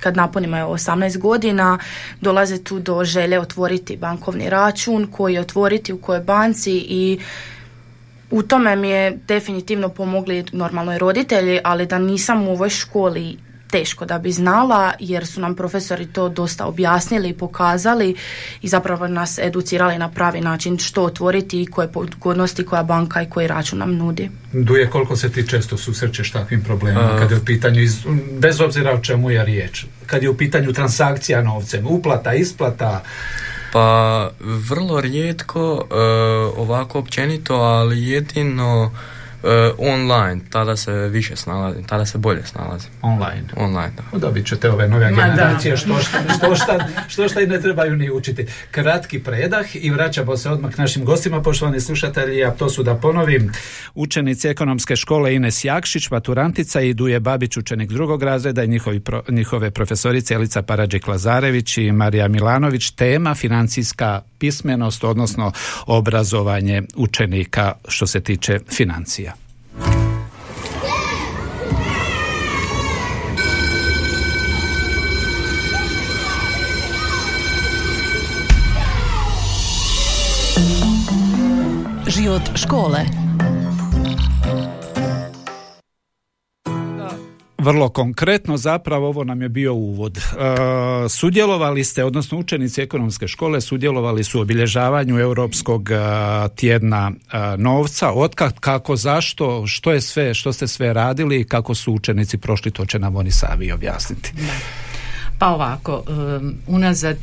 kad 0.00 0.16
napunimo 0.16 0.56
18 0.56 1.18
godina, 1.18 1.78
dolaze 2.20 2.64
tu 2.64 2.78
do 2.78 3.04
želje 3.04 3.40
otvoriti 3.40 3.96
bankovni 3.96 4.50
račun, 4.50 5.06
koji 5.06 5.38
otvoriti 5.38 5.92
u 5.92 5.98
kojoj 5.98 6.20
banci 6.20 6.72
i 6.72 7.18
u 8.30 8.42
tome 8.42 8.76
mi 8.76 8.88
je 8.88 9.18
definitivno 9.28 9.88
pomogli 9.88 10.44
normalno 10.52 10.94
i 10.94 10.98
roditelji, 10.98 11.60
ali 11.64 11.86
da 11.86 11.98
nisam 11.98 12.48
u 12.48 12.50
ovoj 12.50 12.70
školi 12.70 13.36
teško 13.70 14.04
da 14.04 14.18
bi 14.18 14.32
znala 14.32 14.92
jer 15.00 15.26
su 15.26 15.40
nam 15.40 15.56
profesori 15.56 16.06
to 16.06 16.28
dosta 16.28 16.66
objasnili 16.66 17.28
i 17.28 17.32
pokazali 17.32 18.14
i 18.62 18.68
zapravo 18.68 19.06
nas 19.06 19.38
educirali 19.38 19.98
na 19.98 20.10
pravi 20.10 20.40
način 20.40 20.78
što 20.78 21.02
otvoriti 21.02 21.62
i 21.62 21.66
koje 21.66 21.92
pogodnosti 21.92 22.64
koja 22.64 22.82
banka 22.82 23.22
i 23.22 23.30
koji 23.30 23.46
račun 23.46 23.78
nam 23.78 23.96
nudi. 23.96 24.30
Duje, 24.52 24.90
koliko 24.90 25.16
se 25.16 25.32
ti 25.32 25.48
često 25.48 25.76
susrećeš 25.76 26.32
takvim 26.32 26.62
problemima 26.62 27.16
kad 27.18 27.30
je 27.30 27.36
u 27.36 27.44
pitanju, 27.44 27.80
bez 28.38 28.60
obzira 28.60 28.92
o 28.92 28.98
čemu 28.98 29.30
je 29.30 29.44
riječ, 29.44 29.84
kad 30.06 30.22
je 30.22 30.30
u 30.30 30.36
pitanju 30.36 30.72
transakcija 30.72 31.42
novcem, 31.42 31.86
uplata, 31.86 32.34
isplata, 32.34 33.02
pa 33.72 34.30
vrlo 34.40 35.00
rijetko 35.00 35.72
uh, 35.72 36.58
ovako 36.58 36.98
općenito, 36.98 37.54
ali 37.54 38.08
jedino 38.08 38.90
Uh, 39.42 39.50
online, 39.78 40.40
tada 40.50 40.76
se 40.76 40.92
više 40.92 41.36
snalazi, 41.36 41.78
tada 41.86 42.06
se 42.06 42.18
bolje 42.18 42.42
snalazi. 42.46 42.86
Online? 43.02 43.44
Online, 43.56 43.92
da. 44.12 44.18
Dobit 44.18 44.46
ćete 44.46 44.70
ove 44.70 44.88
nove 44.88 45.08
generacije, 45.08 45.76
što 45.76 45.98
šta, 45.98 46.18
što, 46.36 46.54
šta, 46.54 46.88
što 47.08 47.28
šta 47.28 47.40
i 47.40 47.46
ne 47.46 47.60
trebaju 47.60 47.96
ni 47.96 48.10
učiti. 48.10 48.46
Kratki 48.70 49.22
predah 49.22 49.66
i 49.74 49.90
vraćamo 49.90 50.36
se 50.36 50.50
odmah 50.50 50.74
k 50.74 50.78
našim 50.78 51.04
gostima, 51.04 51.42
poštovani 51.42 51.80
slušatelji, 51.80 52.44
a 52.44 52.50
to 52.50 52.70
su 52.70 52.82
da 52.82 52.94
ponovim, 52.94 53.52
učenici 53.94 54.48
ekonomske 54.48 54.96
škole 54.96 55.34
Ines 55.34 55.64
Jakšić, 55.64 56.10
maturantica 56.10 56.80
i 56.80 56.94
Duje 56.94 57.20
Babić, 57.20 57.56
učenik 57.56 57.90
drugog 57.90 58.22
razreda 58.22 58.64
i 58.64 58.68
njihovi 58.68 59.00
njihove 59.28 59.70
profesorice 59.70 60.34
Elica 60.34 60.62
Paradžik 60.62 61.06
Lazarević 61.06 61.78
i 61.78 61.92
Marija 61.92 62.28
Milanović, 62.28 62.90
tema 62.90 63.34
financijska 63.34 64.20
pismenost, 64.38 65.04
odnosno 65.04 65.52
obrazovanje 65.86 66.82
učenika 66.96 67.72
što 67.88 68.06
se 68.06 68.20
tiče 68.20 68.58
financija. 68.70 69.29
Život 82.10 82.42
škole 82.54 83.30
vrlo 87.60 87.88
konkretno 87.88 88.56
zapravo 88.56 89.08
ovo 89.08 89.24
nam 89.24 89.42
je 89.42 89.48
bio 89.48 89.74
uvod. 89.74 90.18
E, 90.18 90.22
sudjelovali 91.08 91.84
ste, 91.84 92.04
odnosno 92.04 92.38
učenici 92.38 92.82
ekonomske 92.82 93.28
škole 93.28 93.60
sudjelovali 93.60 94.24
su 94.24 94.38
u 94.38 94.42
obilježavanju 94.42 95.18
Europskog 95.18 95.90
e, 95.90 95.94
tjedna 96.56 97.10
e, 97.10 97.38
novca. 97.56 98.10
Otkad, 98.10 98.60
kako, 98.60 98.96
zašto, 98.96 99.66
što 99.66 99.92
je 99.92 100.00
sve, 100.00 100.34
što 100.34 100.52
ste 100.52 100.66
sve 100.66 100.92
radili 100.92 101.40
i 101.40 101.44
kako 101.44 101.74
su 101.74 101.92
učenici 101.92 102.38
prošli, 102.38 102.70
to 102.70 102.86
će 102.86 102.98
nam 102.98 103.16
oni 103.16 103.30
sami 103.30 103.72
objasniti. 103.72 104.32
Pa 105.40 105.48
ovako, 105.48 106.02
unazad 106.66 107.18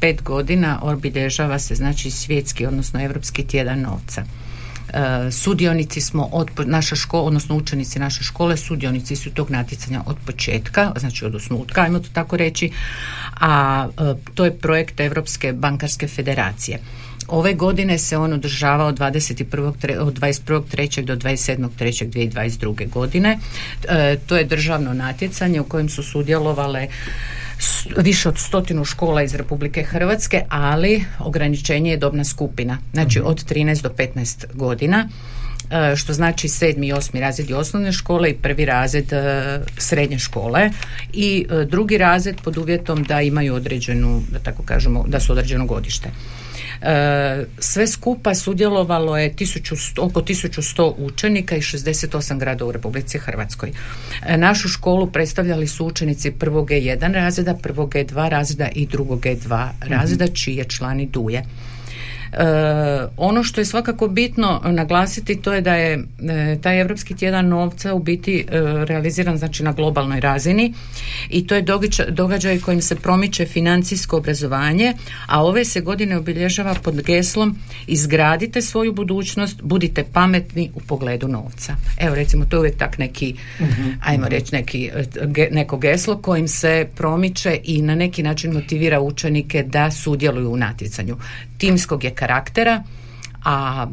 pet 0.00 0.22
godina 0.22 0.78
obilježava 0.82 1.58
se 1.58 1.74
znači 1.74 2.10
svjetski, 2.10 2.66
odnosno 2.66 3.04
Europski 3.04 3.46
tjedan 3.46 3.80
novca. 3.80 4.24
E, 4.92 5.30
sudionici 5.30 6.00
smo 6.00 6.28
od 6.32 6.50
naša 6.66 6.96
škola, 6.96 7.22
odnosno 7.22 7.56
učenici 7.56 7.98
naše 7.98 8.24
škole, 8.24 8.56
sudionici 8.56 9.16
su 9.16 9.30
tog 9.30 9.50
natjecanja 9.50 10.02
od 10.06 10.16
početka, 10.26 10.92
znači 10.96 11.24
od 11.24 11.34
osnutka, 11.34 11.80
ajmo 11.80 11.98
to 11.98 12.08
tako 12.12 12.36
reći, 12.36 12.70
a 13.40 13.88
e, 13.98 14.14
to 14.34 14.44
je 14.44 14.58
projekt 14.58 15.00
Europske 15.00 15.52
bankarske 15.52 16.08
federacije. 16.08 16.78
Ove 17.28 17.54
godine 17.54 17.98
se 17.98 18.16
on 18.16 18.32
održava 18.32 18.84
od, 18.84 18.98
21. 18.98 19.98
od 19.98 20.18
21.3. 20.18 21.04
do 21.04 21.16
27.3.2022. 21.16 22.88
godine. 22.88 23.38
E, 23.88 24.16
to 24.26 24.36
je 24.36 24.44
državno 24.44 24.94
natjecanje 24.94 25.60
u 25.60 25.64
kojem 25.64 25.88
su 25.88 26.02
sudjelovale 26.02 26.88
više 27.96 28.28
od 28.28 28.38
stotinu 28.38 28.84
škola 28.84 29.22
iz 29.22 29.34
Republike 29.34 29.82
Hrvatske, 29.82 30.42
ali 30.48 31.04
ograničenje 31.18 31.90
je 31.90 31.96
dobna 31.96 32.24
skupina, 32.24 32.78
znači 32.92 33.18
mhm. 33.18 33.28
od 33.28 33.44
13 33.44 33.82
do 33.82 33.88
15 33.88 34.46
godina 34.54 35.08
e, 35.70 35.96
što 35.96 36.12
znači 36.12 36.48
sedmi 36.48 36.86
i 36.86 36.92
osmi 36.92 37.20
razred 37.20 37.52
osnovne 37.52 37.92
škole 37.92 38.30
i 38.30 38.34
prvi 38.34 38.64
razred 38.64 39.12
e, 39.12 39.60
srednje 39.78 40.18
škole 40.18 40.70
i 41.12 41.46
e, 41.50 41.64
drugi 41.64 41.98
razred 41.98 42.36
pod 42.44 42.56
uvjetom 42.56 43.02
da 43.02 43.20
imaju 43.20 43.54
određenu, 43.54 44.22
da 44.32 44.38
tako 44.38 44.62
kažemo, 44.62 45.04
da 45.08 45.20
su 45.20 45.32
određeno 45.32 45.66
godište. 45.66 46.10
E, 46.82 47.44
sve 47.58 47.86
skupa 47.86 48.34
sudjelovalo 48.34 49.18
je 49.18 49.34
oko 49.98 50.20
1100 50.20 50.92
učenika 50.98 51.56
i 51.56 51.60
68 51.60 52.38
grada 52.38 52.64
u 52.64 52.72
Republici 52.72 53.18
Hrvatskoj. 53.18 53.72
E, 54.26 54.36
našu 54.36 54.68
školu 54.68 55.06
predstavljali 55.06 55.66
su 55.66 55.86
učenici 55.86 56.30
prvog 56.30 56.68
G1 56.68 57.12
razreda, 57.12 57.54
prvog 57.54 57.94
G2 57.94 58.28
razreda 58.28 58.68
i 58.74 58.86
drugog 58.86 59.20
G2 59.20 59.68
razreda, 59.80 60.26
čiji 60.26 60.56
je 60.56 60.64
član 60.64 61.00
i 61.00 61.06
duje. 61.06 61.44
E, 62.32 62.44
ono 63.16 63.42
što 63.42 63.60
je 63.60 63.64
svakako 63.64 64.08
bitno 64.08 64.60
naglasiti 64.64 65.36
to 65.36 65.52
je 65.52 65.60
da 65.60 65.74
je 65.74 65.92
e, 65.94 66.58
taj 66.62 66.80
Europski 66.80 67.16
tjedan 67.16 67.48
novca 67.48 67.94
u 67.94 67.98
biti 67.98 68.40
e, 68.40 68.44
realiziran 68.84 69.38
znači 69.38 69.62
na 69.62 69.72
globalnoj 69.72 70.20
razini 70.20 70.74
i 71.30 71.46
to 71.46 71.54
je 71.54 71.62
događaj, 71.62 72.06
događaj 72.10 72.60
kojim 72.60 72.82
se 72.82 72.96
promiče 72.96 73.46
financijsko 73.46 74.16
obrazovanje, 74.16 74.94
a 75.26 75.44
ove 75.44 75.64
se 75.64 75.80
godine 75.80 76.16
obilježava 76.16 76.74
pod 76.82 77.02
geslom 77.02 77.58
izgradite 77.86 78.62
svoju 78.62 78.92
budućnost, 78.92 79.62
budite 79.62 80.04
pametni 80.12 80.70
u 80.74 80.80
pogledu 80.80 81.28
novca. 81.28 81.76
Evo 81.98 82.14
recimo 82.14 82.44
to 82.44 82.56
je 82.56 82.60
uvijek 82.60 82.76
tak 82.78 82.98
neki, 82.98 83.34
uh 83.60 83.66
ajmo 84.00 84.28
reći 84.28 84.54
neki, 84.54 84.90
neko 85.50 85.76
geslo 85.76 86.18
kojim 86.18 86.48
se 86.48 86.88
promiče 86.94 87.60
i 87.64 87.82
na 87.82 87.94
neki 87.94 88.22
način 88.22 88.52
motivira 88.52 89.00
učenike 89.00 89.62
da 89.62 89.90
sudjeluju 89.90 90.50
u 90.50 90.56
natjecanju. 90.56 91.16
Timskog 91.58 92.04
je 92.04 92.14
karaktera, 92.22 92.82
a 93.44 93.86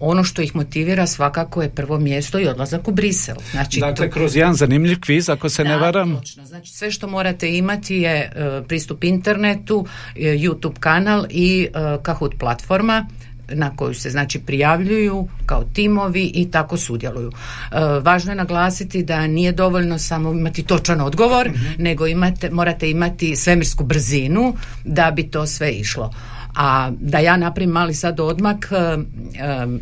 ono 0.00 0.24
što 0.24 0.42
ih 0.42 0.56
motivira 0.56 1.06
svakako 1.06 1.62
je 1.62 1.70
prvo 1.70 1.98
mjesto 1.98 2.38
i 2.40 2.46
odlazak 2.46 2.88
u 2.88 2.92
Brisel. 2.92 3.36
Znači, 3.50 3.80
dakle, 3.80 4.10
kroz 4.10 4.36
jedan 4.36 4.54
zanimljiv 4.54 5.00
kviz, 5.00 5.28
ako 5.28 5.48
se 5.48 5.64
ne 5.64 5.76
varam. 5.76 6.16
Točno. 6.16 6.44
Znači, 6.46 6.72
sve 6.72 6.90
što 6.90 7.06
morate 7.06 7.56
imati 7.56 7.96
je 7.96 8.16
e, 8.16 8.62
pristup 8.68 9.04
internetu, 9.04 9.86
e, 10.16 10.20
YouTube 10.20 10.78
kanal 10.80 11.26
i 11.30 11.68
uh, 11.68 12.02
Kahoot 12.02 12.34
platforma 12.38 13.06
na 13.54 13.76
koju 13.76 13.94
se 13.94 14.10
znači 14.10 14.38
prijavljuju 14.38 15.28
kao 15.46 15.64
timovi 15.72 16.30
i 16.34 16.50
tako 16.50 16.76
sudjeluju. 16.76 17.30
E, 17.30 17.76
važno 18.02 18.32
je 18.32 18.36
naglasiti 18.36 19.02
da 19.02 19.26
nije 19.26 19.52
dovoljno 19.52 19.98
samo 19.98 20.32
imati 20.32 20.62
točan 20.62 21.00
odgovor, 21.00 21.50
nego 21.78 22.06
imate, 22.06 22.50
morate 22.50 22.90
imati 22.90 23.36
svemirsku 23.36 23.84
brzinu 23.84 24.54
da 24.84 25.10
bi 25.10 25.22
to 25.22 25.46
sve 25.46 25.72
išlo. 25.72 26.10
A 26.54 26.90
da 27.00 27.18
ja 27.18 27.36
napravim 27.36 27.70
mali 27.70 27.94
sad 27.94 28.20
odmak, 28.20 28.68
e, 28.72 28.76
e, 28.76 28.98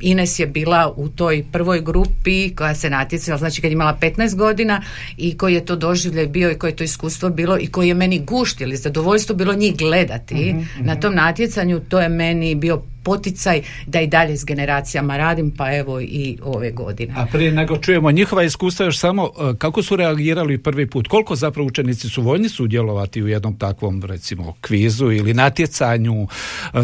Ines 0.00 0.38
je 0.38 0.46
bila 0.46 0.92
u 0.96 1.08
toj 1.08 1.44
prvoj 1.52 1.80
grupi 1.80 2.54
koja 2.54 2.74
se 2.74 2.90
natjecala, 2.90 3.38
znači 3.38 3.60
kad 3.60 3.70
je 3.70 3.72
imala 3.72 3.98
15 4.00 4.34
godina 4.36 4.82
i 5.16 5.36
koji 5.36 5.54
je 5.54 5.64
to 5.64 5.76
doživljaj 5.76 6.26
bio 6.26 6.50
i 6.50 6.54
koje 6.54 6.70
je 6.70 6.76
to 6.76 6.84
iskustvo 6.84 7.30
bilo 7.30 7.58
i 7.58 7.66
koji 7.66 7.88
je 7.88 7.94
meni 7.94 8.18
gušt 8.18 8.60
ili 8.60 8.76
zadovoljstvo 8.76 9.36
bilo 9.36 9.54
njih 9.54 9.76
gledati 9.76 10.54
na 10.80 10.96
tom 10.96 11.14
natjecanju, 11.14 11.80
to 11.80 12.00
je 12.00 12.08
meni 12.08 12.54
bio 12.54 12.82
poticaj 13.02 13.62
da 13.86 14.00
i 14.00 14.06
dalje 14.06 14.36
s 14.36 14.44
generacijama 14.44 15.16
radim, 15.16 15.50
pa 15.50 15.76
evo 15.76 16.00
i 16.00 16.38
ove 16.42 16.70
godine. 16.70 17.14
A 17.16 17.26
prije 17.32 17.52
nego 17.52 17.76
čujemo 17.76 18.10
njihova 18.10 18.42
iskustva 18.42 18.86
još 18.86 18.98
samo 18.98 19.24
e, 19.24 19.54
kako 19.58 19.82
su 19.82 19.96
reagirali 19.96 20.58
prvi 20.58 20.86
put, 20.86 21.08
koliko 21.08 21.36
zapravo 21.36 21.66
učenici 21.66 22.08
su 22.08 22.22
voljni 22.22 22.48
sudjelovati 22.48 23.22
u 23.22 23.28
jednom 23.28 23.58
takvom 23.58 24.02
recimo 24.04 24.54
kvizu 24.60 25.12
ili 25.12 25.34
natjecanju, 25.34 26.22
e, 26.22 26.26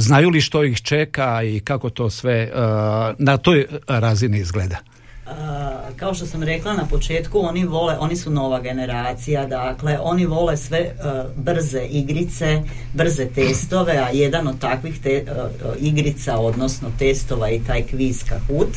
znaju 0.00 0.30
li 0.30 0.40
što 0.40 0.64
ih 0.64 0.82
čeka 0.82 1.42
i 1.42 1.60
kako 1.60 1.90
to 1.90 2.10
sve 2.10 2.34
e, 2.34 2.50
na 3.18 3.36
toj 3.36 3.66
razini 3.88 4.38
izgleda? 4.38 4.95
Kao 5.96 6.14
što 6.14 6.26
sam 6.26 6.42
rekla 6.42 6.72
na 6.72 6.86
početku, 6.86 7.38
oni 7.38 7.64
vole, 7.64 7.96
oni 7.98 8.16
su 8.16 8.30
nova 8.30 8.60
generacija, 8.60 9.46
dakle, 9.46 9.98
oni 10.02 10.26
vole 10.26 10.56
sve 10.56 10.78
e, 10.78 10.94
brze 11.36 11.82
igrice, 11.90 12.62
brze 12.94 13.26
testove, 13.26 13.96
a 13.96 14.08
jedan 14.12 14.48
od 14.48 14.58
takvih 14.58 15.00
te, 15.02 15.10
e, 15.10 15.24
igrica, 15.80 16.38
odnosno 16.38 16.88
testova 16.98 17.50
i 17.50 17.60
taj 17.66 17.82
kviz 17.82 18.24
Kahoot, 18.24 18.68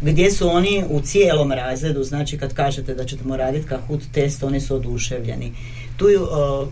gdje 0.00 0.30
su 0.30 0.48
oni 0.48 0.84
u 0.88 1.00
cijelom 1.00 1.52
razredu, 1.52 2.04
znači 2.04 2.38
kad 2.38 2.54
kažete 2.54 2.94
da 2.94 3.04
ćete 3.04 3.36
raditi 3.36 3.68
Kahoot 3.68 4.00
test, 4.12 4.42
oni 4.42 4.60
su 4.60 4.76
oduševljeni. 4.76 5.52
Tu 5.96 6.06
uh, 6.06 6.68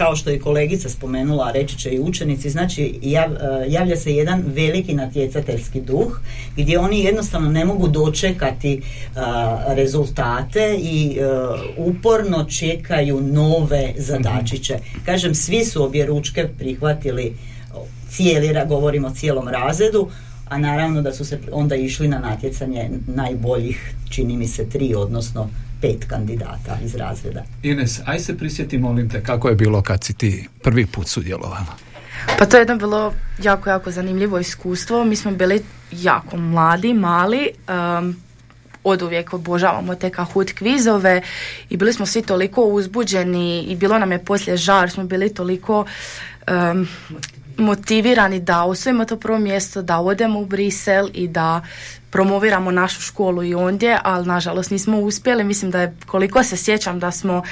kao 0.00 0.16
što 0.16 0.30
je 0.30 0.40
kolegica 0.40 0.88
spomenula, 0.88 1.52
reći 1.52 1.78
će 1.78 1.90
i 1.90 2.00
učenici, 2.00 2.50
znači 2.50 2.98
jav, 3.02 3.32
e, 3.32 3.36
javlja 3.68 3.96
se 3.96 4.14
jedan 4.14 4.44
veliki 4.46 4.94
natjecateljski 4.94 5.80
duh 5.80 6.20
gdje 6.56 6.78
oni 6.78 7.04
jednostavno 7.04 7.50
ne 7.50 7.64
mogu 7.64 7.88
dočekati 7.88 8.72
e, 8.74 8.80
rezultate 9.68 10.78
i 10.82 11.18
e, 11.18 11.24
uporno 11.76 12.44
čekaju 12.44 13.20
nove 13.20 13.94
zadačiće. 13.96 14.78
Kažem, 15.04 15.34
svi 15.34 15.64
su 15.64 15.84
obje 15.84 16.06
ručke 16.06 16.48
prihvatili 16.58 17.36
cijeli, 18.10 18.54
govorimo 18.68 19.08
o 19.08 19.14
cijelom 19.14 19.48
razredu, 19.48 20.08
a 20.48 20.58
naravno 20.58 21.02
da 21.02 21.12
su 21.12 21.24
se 21.24 21.38
onda 21.52 21.76
išli 21.76 22.08
na 22.08 22.18
natjecanje 22.18 22.90
najboljih, 23.06 23.94
čini 24.10 24.36
mi 24.36 24.48
se, 24.48 24.68
tri, 24.68 24.94
odnosno 24.94 25.48
pet 25.80 26.04
kandidata 26.04 26.78
iz 26.84 26.94
razreda. 26.94 27.44
Ines, 27.62 28.00
aj 28.06 28.20
se 28.20 28.38
prisjeti, 28.38 28.78
molim 28.78 29.08
te, 29.08 29.22
kako 29.22 29.48
je 29.48 29.54
bilo 29.54 29.82
kad 29.82 30.04
si 30.04 30.12
ti 30.12 30.48
prvi 30.62 30.86
put 30.86 31.08
sudjelovala? 31.08 31.76
Pa 32.38 32.46
to 32.46 32.56
je 32.56 32.60
jedno 32.60 32.76
bilo 32.76 33.14
jako, 33.42 33.70
jako 33.70 33.90
zanimljivo 33.90 34.38
iskustvo. 34.38 35.04
Mi 35.04 35.16
smo 35.16 35.30
bili 35.30 35.62
jako 35.92 36.36
mladi, 36.36 36.94
mali, 36.94 37.50
um, 37.98 38.16
od 38.84 39.02
uvijek 39.02 39.34
obožavamo 39.34 39.94
te 39.94 40.10
kahut 40.10 40.52
kvizove 40.52 41.22
i 41.70 41.76
bili 41.76 41.92
smo 41.92 42.06
svi 42.06 42.22
toliko 42.22 42.62
uzbuđeni 42.62 43.62
i 43.62 43.76
bilo 43.76 43.98
nam 43.98 44.12
je 44.12 44.24
poslije 44.24 44.56
žar, 44.56 44.90
smo 44.90 45.04
bili 45.04 45.34
toliko 45.34 45.84
um, 46.50 46.88
motivirani 47.56 48.40
da 48.40 48.64
osvojimo 48.64 49.04
to 49.04 49.16
prvo 49.16 49.38
mjesto, 49.38 49.82
da 49.82 49.98
odemo 49.98 50.40
u 50.40 50.46
Brisel 50.46 51.08
i 51.14 51.28
da 51.28 51.60
promoviramo 52.10 52.70
našu 52.70 53.00
školu 53.00 53.42
i 53.44 53.54
ondje, 53.54 53.98
ali 54.02 54.26
nažalost 54.26 54.70
nismo 54.70 54.98
uspjeli. 54.98 55.44
Mislim 55.44 55.70
da 55.70 55.80
je, 55.80 55.96
koliko 56.06 56.42
se 56.42 56.56
sjećam, 56.56 56.98
da 56.98 57.10
smo 57.10 57.42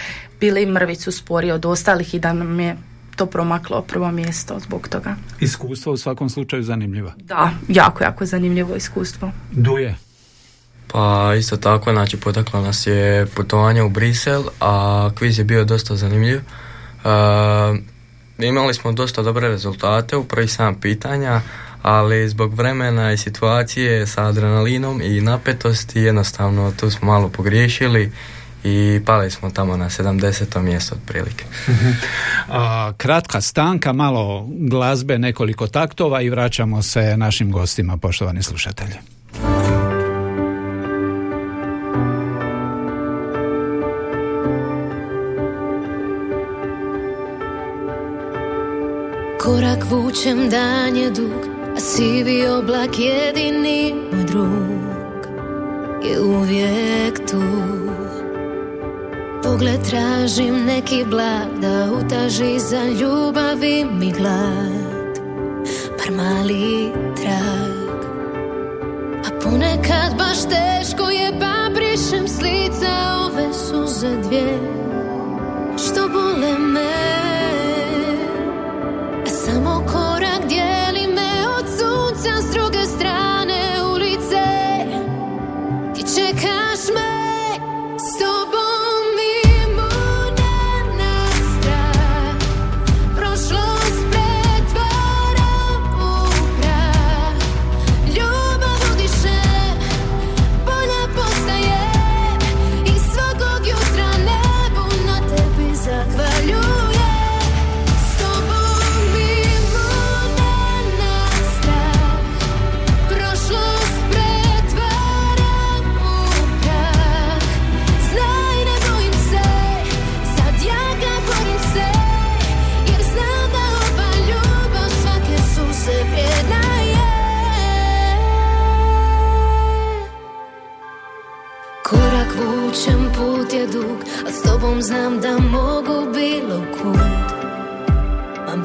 bili 0.41 0.67
mrvicu 0.67 1.13
spori 1.13 1.51
od 1.51 1.67
ostalih 1.67 2.15
i 2.15 2.19
da 2.19 2.33
nam 2.33 2.61
je 2.61 2.77
to 3.17 3.27
promaklo 3.27 3.83
prvo 3.83 4.11
mjesto 4.11 4.59
zbog 4.61 4.89
toga. 4.89 5.17
Iskustvo 5.41 5.93
u 5.93 5.97
svakom 5.97 6.31
slučaju 6.31 6.63
zanimljivo. 6.63 7.13
Da, 7.17 7.51
jako, 7.69 8.05
jako 8.05 8.27
zanimljivo 8.27 8.77
iskustvo. 8.77 9.31
Duje. 9.53 9.97
Pa 10.93 11.35
isto 11.39 11.57
tako, 11.57 11.93
znači 11.93 12.17
potaklo 12.17 12.61
nas 12.61 12.87
je 12.87 13.27
putovanje 13.27 13.83
u 13.83 13.89
Brisel, 13.89 14.43
a 14.61 15.11
kviz 15.15 15.39
je 15.39 15.45
bio 15.45 15.65
dosta 15.65 15.97
zanimljiv. 15.97 16.39
Uh, 16.39 17.79
imali 18.39 18.75
smo 18.75 18.93
dosta 18.93 19.23
dobre 19.23 19.49
rezultate 19.49 20.17
u 20.17 20.25
prvih 20.25 20.53
sam 20.53 20.81
pitanja, 20.81 21.41
ali 21.89 22.29
zbog 22.29 22.55
vremena 22.55 23.13
i 23.13 23.17
situacije 23.17 24.07
sa 24.07 24.25
adrenalinom 24.25 25.03
i 25.03 25.21
napetosti 25.21 26.01
jednostavno 26.01 26.73
tu 26.81 26.91
smo 26.91 27.07
malo 27.07 27.29
pogriješili 27.29 28.13
i 28.65 29.01
pali 29.07 29.31
smo 29.31 29.51
tamo 29.51 29.77
na 29.77 29.91
70. 29.91 30.61
mjesto 30.61 30.95
otprilike. 30.95 31.45
Mhm. 31.69 31.91
kratka 32.97 33.41
stanka, 33.41 33.93
malo 33.93 34.49
glazbe, 34.51 35.19
nekoliko 35.19 35.67
taktova 35.67 36.23
i 36.23 36.31
vraćamo 36.31 36.83
se 36.83 37.17
našim 37.17 37.53
gostima, 37.53 37.97
poštovani 37.97 38.43
slušatelji. 38.43 38.95
Korak 49.41 49.85
vučem, 49.91 50.51
dan 50.51 50.97
je 50.97 51.11
dug 51.11 51.48
A 51.79 51.81
sivi 51.81 52.43
oblak 52.49 52.99
jedini 52.99 53.95
moj 54.13 54.25
drug 54.25 55.27
Je 56.03 56.21
uvijek 56.21 57.31
tu. 57.31 57.43
Pogled 59.43 59.81
tražim 59.91 60.65
neki 60.65 61.05
blag 61.11 61.47
Da 61.61 61.89
utaži 61.93 62.59
za 62.59 62.85
ljubavi 62.85 63.85
mi 63.85 64.13
glad. 64.13 65.19
Par 65.99 66.11
mali 66.11 66.93
trag. 67.17 68.03
A 69.27 69.41
ponekad 69.43 70.19
baš 70.19 70.39
teško 70.43 71.11
je 71.11 71.33
Pa 71.41 71.71
brišem 71.75 72.29
s 72.29 72.41
lica 72.41 72.95
ove 73.27 73.53
suze 73.53 74.17
dvije 74.23 74.88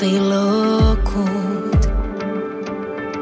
bilo 0.03 0.95
kud 1.03 1.81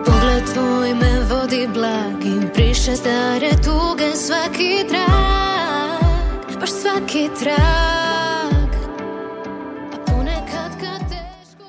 Pogled 0.05 0.43
tvoj 0.53 0.93
me 0.93 1.13
vodi 1.29 1.67
blagim. 1.73 2.49
Priše 2.53 2.95
stare 2.95 3.49
tuge 3.63 4.15
svaki 4.15 4.85
trag. 4.89 6.59
Baš 6.59 6.69
svaki 6.69 7.29
trag. 7.39 8.71
A 9.93 9.97
ponekad 10.05 10.71
kad 10.81 11.09
teško 11.09 11.65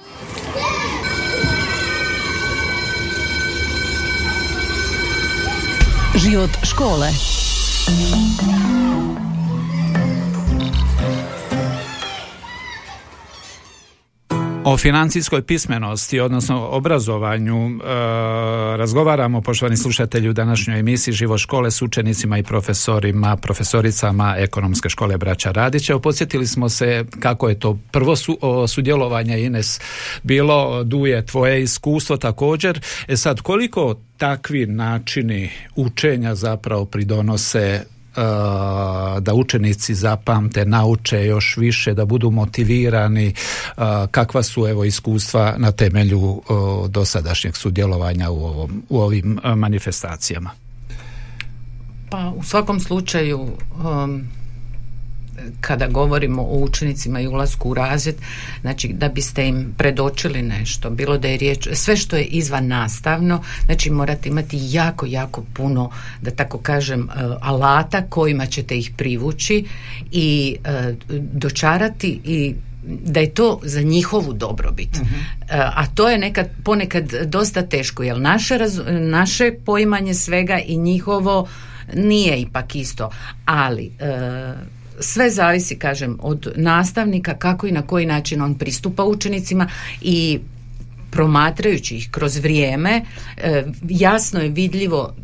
Život 6.15 6.51
škole 6.63 7.09
O 14.65 14.77
financijskoj 14.77 15.43
pismenosti, 15.43 16.21
odnosno 16.21 16.69
obrazovanju, 16.69 17.67
e, 17.67 17.79
razgovaramo, 18.77 19.41
poštovani 19.41 19.77
slušatelji, 19.77 20.29
u 20.29 20.33
današnjoj 20.33 20.81
emisiji 20.81 21.15
Živo 21.15 21.39
škole 21.39 21.71
s 21.71 21.83
učenicima 21.83 22.39
i 22.39 22.43
profesorima, 22.43 23.37
profesoricama 23.37 24.35
ekonomske 24.39 24.89
škole 24.89 25.17
Braća 25.17 25.51
Radića. 25.51 25.99
Podsjetili 25.99 26.47
smo 26.47 26.69
se 26.69 27.05
kako 27.21 27.49
je 27.49 27.59
to 27.59 27.79
prvo 27.91 28.17
su, 28.17 28.39
sudjelovanje 28.69 29.45
Ines 29.45 29.81
bilo, 30.23 30.85
Duje, 30.85 31.27
tvoje 31.27 31.63
iskustvo 31.63 32.17
također. 32.17 32.81
E 33.09 33.17
sad, 33.17 33.41
koliko 33.41 33.97
takvi 34.17 34.67
načini 34.67 35.51
učenja 35.77 36.35
zapravo 36.35 36.85
pridonose 36.85 37.85
da 39.21 39.35
učenici 39.35 39.95
zapamte, 39.95 40.65
nauče 40.65 41.27
još 41.27 41.57
više, 41.57 41.95
da 41.95 42.05
budu 42.05 42.31
motivirani, 42.31 43.35
kakva 44.11 44.43
su 44.43 44.67
evo 44.67 44.85
iskustva 44.85 45.55
na 45.59 45.73
temelju 45.73 46.43
dosadašnjeg 46.89 47.57
sudjelovanja 47.57 48.31
u, 48.31 48.45
ovom, 48.45 48.83
u 48.89 49.01
ovim 49.01 49.39
manifestacijama? 49.57 50.51
Pa 52.11 52.33
u 52.37 52.43
svakom 52.43 52.81
slučaju 52.81 53.41
um, 53.41 54.29
kada 55.61 55.87
govorimo 55.87 56.43
o 56.43 56.59
učenicima 56.59 57.21
i 57.21 57.27
ulasku 57.27 57.71
u 57.71 57.75
razred, 57.75 58.15
znači 58.61 58.89
da 58.89 59.09
biste 59.09 59.49
im 59.49 59.75
predočili 59.77 60.43
nešto, 60.43 60.91
bilo 60.91 61.19
da 61.19 61.29
je 61.29 61.37
riječ, 61.37 61.69
sve 61.73 61.97
što 61.97 62.17
je 62.17 62.25
izvan 62.25 62.67
nastavno, 62.67 63.43
znači 63.65 63.91
morate 63.91 64.29
imati 64.29 64.59
jako, 64.61 65.07
jako 65.07 65.43
puno, 65.55 65.91
da 66.23 66.31
tako 66.31 66.59
kažem, 66.59 67.01
e, 67.03 67.13
alata 67.41 68.03
kojima 68.09 68.47
ćete 68.47 68.79
ih 68.79 68.91
privući 68.97 69.65
i 70.13 70.57
e, 70.65 70.95
dočarati 71.33 72.21
i 72.25 72.55
da 72.85 73.21
je 73.21 73.35
to 73.35 73.61
za 73.63 73.83
njihovu 73.83 74.33
dobrobit. 74.33 74.97
E, 74.97 75.01
a 75.51 75.87
to 75.95 76.09
je 76.09 76.19
nekad, 76.19 76.49
ponekad 76.65 77.13
dosta 77.25 77.63
teško, 77.63 78.03
jer 78.03 78.21
naše, 78.21 78.59
naše 79.01 79.53
poimanje 79.67 80.15
svega 80.15 80.59
i 80.59 80.77
njihovo 80.77 81.49
nije 81.95 82.41
ipak 82.41 82.77
isto. 82.77 83.11
Ali 83.45 83.91
sve 85.03 85.31
zavisi, 85.31 85.79
kažem, 85.79 86.19
od 86.21 86.53
nastavnika 86.57 87.35
kako 87.35 87.67
i 87.67 87.73
na 87.73 87.83
koji 87.83 88.07
način 88.07 88.43
on 88.43 88.55
pristupa 88.55 89.05
učenicima 89.05 89.69
i 90.01 90.41
promatrajući 91.11 91.97
ih 91.97 92.09
kroz 92.11 92.37
vrijeme 92.37 93.05
e, 93.37 93.65
jasno 93.89 94.41
je 94.41 94.49
vidljivo 94.49 95.15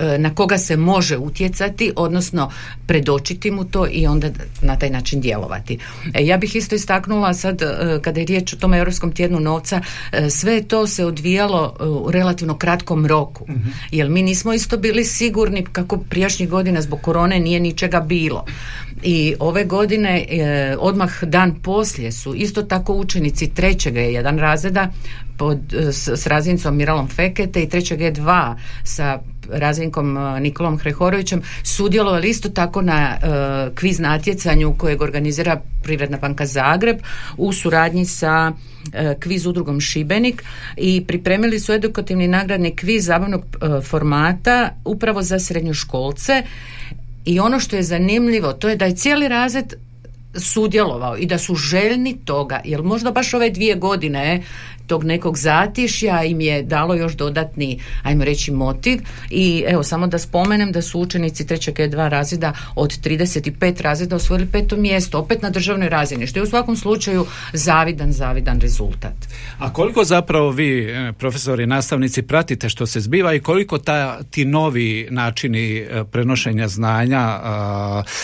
E, 0.00 0.18
na 0.18 0.34
koga 0.34 0.58
se 0.58 0.76
može 0.76 1.16
utjecati, 1.16 1.92
odnosno 1.96 2.50
predočiti 2.86 3.50
mu 3.50 3.64
to 3.64 3.86
i 3.90 4.06
onda 4.06 4.28
na 4.62 4.76
taj 4.76 4.90
način 4.90 5.20
djelovati. 5.20 5.78
E, 6.14 6.26
ja 6.26 6.36
bih 6.36 6.56
isto 6.56 6.74
istaknula 6.74 7.34
sad 7.34 7.62
kada 8.02 8.20
je 8.20 8.26
riječ 8.26 8.52
o 8.52 8.56
tom 8.56 8.74
Europskom 8.74 9.12
tjednu 9.12 9.40
novca, 9.40 9.80
sve 10.30 10.62
to 10.62 10.86
se 10.86 11.04
odvijalo 11.04 11.76
u 11.80 12.10
relativno 12.10 12.58
kratkom 12.58 13.06
roku. 13.06 13.44
uh 13.44 13.50
Jer 13.90 14.08
mi 14.08 14.22
nismo 14.22 14.52
isto 14.52 14.76
bili 14.76 15.04
sigurni 15.04 15.64
kako 15.72 15.98
prijašnjih 15.98 16.48
godina 16.48 16.82
zbog 16.82 17.00
korone 17.00 17.40
nije 17.40 17.60
ničega 17.60 18.00
bilo. 18.00 18.44
I 19.02 19.34
ove 19.38 19.64
godine 19.64 20.26
odmah 20.78 21.24
dan 21.24 21.54
poslije 21.62 22.12
su 22.12 22.34
isto 22.34 22.62
tako 22.62 22.94
učenici 22.94 23.50
trećeg 23.54 23.96
je 23.96 24.12
jedan 24.12 24.38
razreda 24.38 24.90
pod, 25.38 25.58
s, 25.92 26.08
s 26.08 26.26
razvincom 26.26 26.76
Miralom 26.76 27.08
Fekete 27.08 27.62
i 27.62 27.68
trećeg 27.68 28.00
je 28.00 28.10
dva 28.10 28.56
sa 28.84 29.18
razvinkom 29.52 30.16
e, 30.16 30.40
Nikolom 30.40 30.78
Hrehorovićem 30.78 31.42
sudjelovali 31.62 32.28
isto 32.28 32.48
tako 32.48 32.82
na 32.82 33.16
uh, 33.16 33.76
kviz 33.76 33.98
natjecanju 33.98 34.74
kojeg 34.78 35.02
organizira 35.02 35.60
Privredna 35.82 36.18
banka 36.18 36.46
Zagreb 36.46 36.98
u 37.36 37.52
suradnji 37.52 38.04
sa 38.04 38.52
uh, 38.52 39.20
kviz 39.20 39.46
udrugom 39.46 39.80
Šibenik 39.80 40.44
i 40.76 41.04
pripremili 41.06 41.60
su 41.60 41.72
edukativni 41.72 42.28
nagradni 42.28 42.76
kviz 42.76 43.06
zabavnog 43.06 43.44
formata 43.84 44.70
upravo 44.84 45.22
za 45.22 45.38
srednjoškolce 45.38 46.42
i 47.24 47.40
ono 47.40 47.60
što 47.60 47.76
je 47.76 47.82
zanimljivo 47.82 48.52
to 48.52 48.68
je 48.68 48.76
da 48.76 48.84
je 48.84 48.96
cijeli 48.96 49.28
razred 49.28 49.74
sudjelovao 50.34 51.16
i 51.16 51.26
da 51.26 51.38
su 51.38 51.54
željni 51.54 52.16
toga, 52.24 52.60
jer 52.64 52.82
možda 52.82 53.10
baš 53.10 53.34
ove 53.34 53.50
dvije 53.50 53.74
godine 53.74 54.42
tog 54.90 55.04
nekog 55.04 55.38
zatišja 55.38 56.24
im 56.24 56.40
je 56.40 56.62
dalo 56.62 56.94
još 56.94 57.14
dodatni, 57.16 57.78
ajmo 58.02 58.24
reći, 58.24 58.50
motiv 58.50 58.98
i 59.30 59.64
evo 59.68 59.82
samo 59.82 60.06
da 60.06 60.18
spomenem 60.18 60.72
da 60.72 60.82
su 60.82 61.00
učenici 61.00 61.46
trećeg 61.46 61.74
E2 61.74 62.08
razreda 62.08 62.52
od 62.74 62.90
35 63.00 63.82
razreda 63.82 64.16
osvojili 64.16 64.48
peto 64.52 64.76
mjesto, 64.76 65.18
opet 65.18 65.42
na 65.42 65.50
državnoj 65.50 65.88
razini, 65.88 66.26
što 66.26 66.38
je 66.38 66.42
u 66.42 66.46
svakom 66.46 66.76
slučaju 66.76 67.26
zavidan, 67.52 68.12
zavidan 68.12 68.60
rezultat. 68.60 69.14
A 69.58 69.72
koliko 69.72 70.04
zapravo 70.04 70.50
vi, 70.50 70.84
e, 70.84 71.12
profesori, 71.12 71.66
nastavnici, 71.66 72.22
pratite 72.22 72.68
što 72.68 72.86
se 72.86 73.00
zbiva 73.00 73.34
i 73.34 73.40
koliko 73.40 73.78
ta, 73.78 74.22
ti 74.30 74.44
novi 74.44 75.06
načini 75.10 75.76
e, 75.78 76.04
prenošenja 76.04 76.68
znanja 76.68 77.40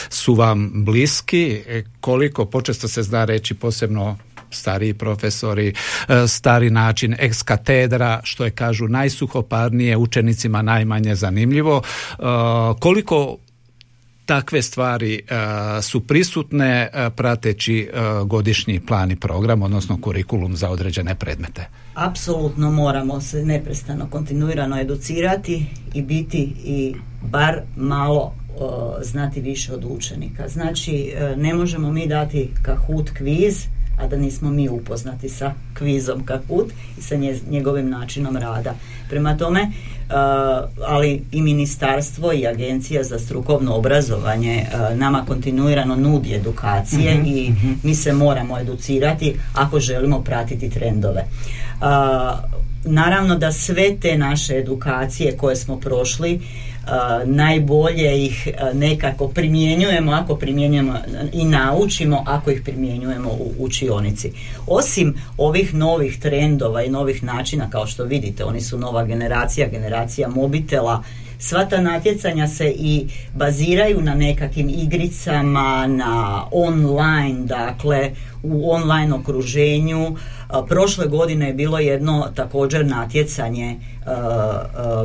su 0.08 0.34
vam 0.34 0.70
bliski, 0.74 1.62
e, 1.68 1.82
koliko, 2.00 2.44
počesto 2.44 2.88
se 2.88 3.02
zna 3.02 3.24
reći 3.24 3.54
posebno 3.54 4.16
stariji 4.50 4.94
profesori, 4.94 5.68
e, 6.08 6.28
stari 6.28 6.70
način 6.70 7.16
ex 7.18 7.42
katedra, 7.42 8.20
što 8.24 8.44
je 8.44 8.50
kažu 8.50 8.88
najsuhoparnije, 8.88 9.96
učenicima 9.96 10.62
najmanje 10.62 11.14
zanimljivo. 11.14 11.82
E, 11.82 12.22
koliko 12.80 13.36
takve 14.26 14.62
stvari 14.62 15.14
e, 15.14 15.82
su 15.82 16.06
prisutne 16.06 16.90
prateći 17.16 17.90
godišnji 18.24 18.80
plan 18.80 19.10
i 19.10 19.16
program, 19.16 19.62
odnosno 19.62 19.98
kurikulum 20.00 20.56
za 20.56 20.70
određene 20.70 21.14
predmete? 21.14 21.68
Apsolutno 21.94 22.70
moramo 22.70 23.20
se 23.20 23.44
neprestano 23.44 24.06
kontinuirano 24.10 24.80
educirati 24.80 25.66
i 25.94 26.02
biti 26.02 26.52
i 26.64 26.94
bar 27.22 27.60
malo 27.76 28.34
znati 29.02 29.40
više 29.40 29.74
od 29.74 29.84
učenika. 29.88 30.48
Znači, 30.48 31.14
ne 31.36 31.54
možemo 31.54 31.92
mi 31.92 32.06
dati 32.06 32.50
kahut 32.62 33.10
kviz 33.10 33.66
a 33.98 34.06
da 34.06 34.16
nismo 34.16 34.50
mi 34.50 34.68
upoznati 34.68 35.28
sa 35.28 35.52
kvizom 35.78 36.24
Kakut 36.24 36.72
i 36.98 37.02
sa 37.02 37.14
njegovim 37.50 37.90
načinom 37.90 38.36
rada. 38.36 38.74
Prema 39.08 39.36
tome, 39.36 39.60
uh, 39.62 40.14
ali 40.86 41.22
i 41.32 41.42
ministarstvo 41.42 42.32
i 42.32 42.46
agencija 42.46 43.04
za 43.04 43.18
strukovno 43.18 43.74
obrazovanje 43.74 44.66
uh, 44.66 44.98
nama 44.98 45.24
kontinuirano 45.26 45.96
nudi 45.96 46.34
edukacije 46.34 47.14
mhm, 47.14 47.26
i 47.26 47.50
mhm. 47.50 47.72
mi 47.82 47.94
se 47.94 48.12
moramo 48.12 48.58
educirati 48.58 49.34
ako 49.54 49.80
želimo 49.80 50.22
pratiti 50.22 50.70
trendove. 50.70 51.24
Uh, 51.80 51.86
naravno 52.84 53.36
da 53.36 53.52
sve 53.52 53.96
te 54.00 54.18
naše 54.18 54.56
edukacije 54.56 55.36
koje 55.36 55.56
smo 55.56 55.80
prošli 55.80 56.40
najbolje 57.24 58.24
ih 58.24 58.48
nekako 58.74 59.28
primjenjujemo 59.28 60.12
ako 60.12 60.36
primjenjujemo 60.36 60.94
i 61.32 61.44
naučimo 61.44 62.24
ako 62.26 62.50
ih 62.50 62.62
primjenjujemo 62.64 63.28
u 63.28 63.52
učionici. 63.58 64.32
Osim 64.66 65.14
ovih 65.38 65.74
novih 65.74 66.18
trendova 66.20 66.82
i 66.82 66.90
novih 66.90 67.22
načina 67.22 67.70
kao 67.70 67.86
što 67.86 68.04
vidite, 68.04 68.44
oni 68.44 68.60
su 68.60 68.78
nova 68.78 69.04
generacija, 69.04 69.68
generacija 69.68 70.28
mobitela, 70.28 71.02
sva 71.38 71.64
ta 71.64 71.80
natjecanja 71.80 72.48
se 72.48 72.74
i 72.78 73.06
baziraju 73.34 74.02
na 74.02 74.14
nekakvim 74.14 74.68
igricama, 74.68 75.86
na 75.86 76.44
online, 76.50 77.44
dakle 77.44 78.10
u 78.42 78.70
online 78.72 79.14
okruženju. 79.14 80.16
Prošle 80.68 81.06
godine 81.06 81.46
je 81.46 81.54
bilo 81.54 81.78
jedno 81.78 82.28
također 82.34 82.86
natjecanje 82.86 83.76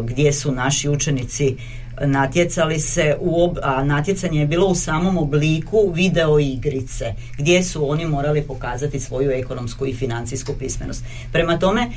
gdje 0.04 0.34
su 0.34 0.52
naši 0.52 0.90
učenici 0.90 1.56
natjecali 2.06 2.80
se 2.80 3.18
u 3.20 3.54
a 3.64 3.84
natjecanje 3.84 4.40
je 4.40 4.48
bilo 4.48 4.68
u 4.68 4.76
samom 4.76 5.18
obliku 5.18 5.92
video 5.96 6.40
igrice 6.40 7.06
gdje 7.38 7.64
su 7.64 7.90
oni 7.90 8.06
morali 8.06 8.42
pokazati 8.42 9.00
svoju 9.00 9.32
ekonomsku 9.32 9.86
i 9.86 9.94
financijsku 9.94 10.54
pismenost. 10.60 11.04
Prema 11.32 11.60
tome 11.60 11.88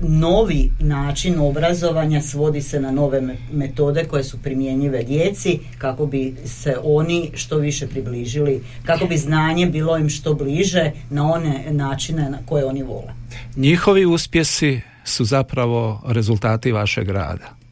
novi 0.00 0.72
način 0.80 1.38
obrazovanja 1.38 2.22
svodi 2.22 2.62
se 2.62 2.80
na 2.80 2.90
nove 2.90 3.22
metode 3.52 4.04
koje 4.04 4.24
su 4.24 4.38
primjenjive 4.42 5.02
djeci 5.02 5.58
kako 5.78 6.06
bi 6.06 6.34
se 6.44 6.76
oni 6.84 7.30
što 7.34 7.58
više 7.58 7.86
približili, 7.86 8.62
kako 8.84 9.06
bi 9.06 9.16
znanje 9.18 9.66
bilo 9.66 9.98
im 9.98 10.08
što 10.08 10.34
bliže 10.34 10.90
na 11.10 11.32
one 11.32 11.64
načine 11.70 12.30
na 12.30 12.38
koje 12.46 12.64
oni 12.64 12.82
vole. 12.82 13.12
Njihovi 13.56 14.06
uspjesi 14.06 14.80
su 15.04 15.24
zapravo 15.24 16.02
rezultati 16.06 16.72
vašeg 16.72 17.08
rada 17.08 17.63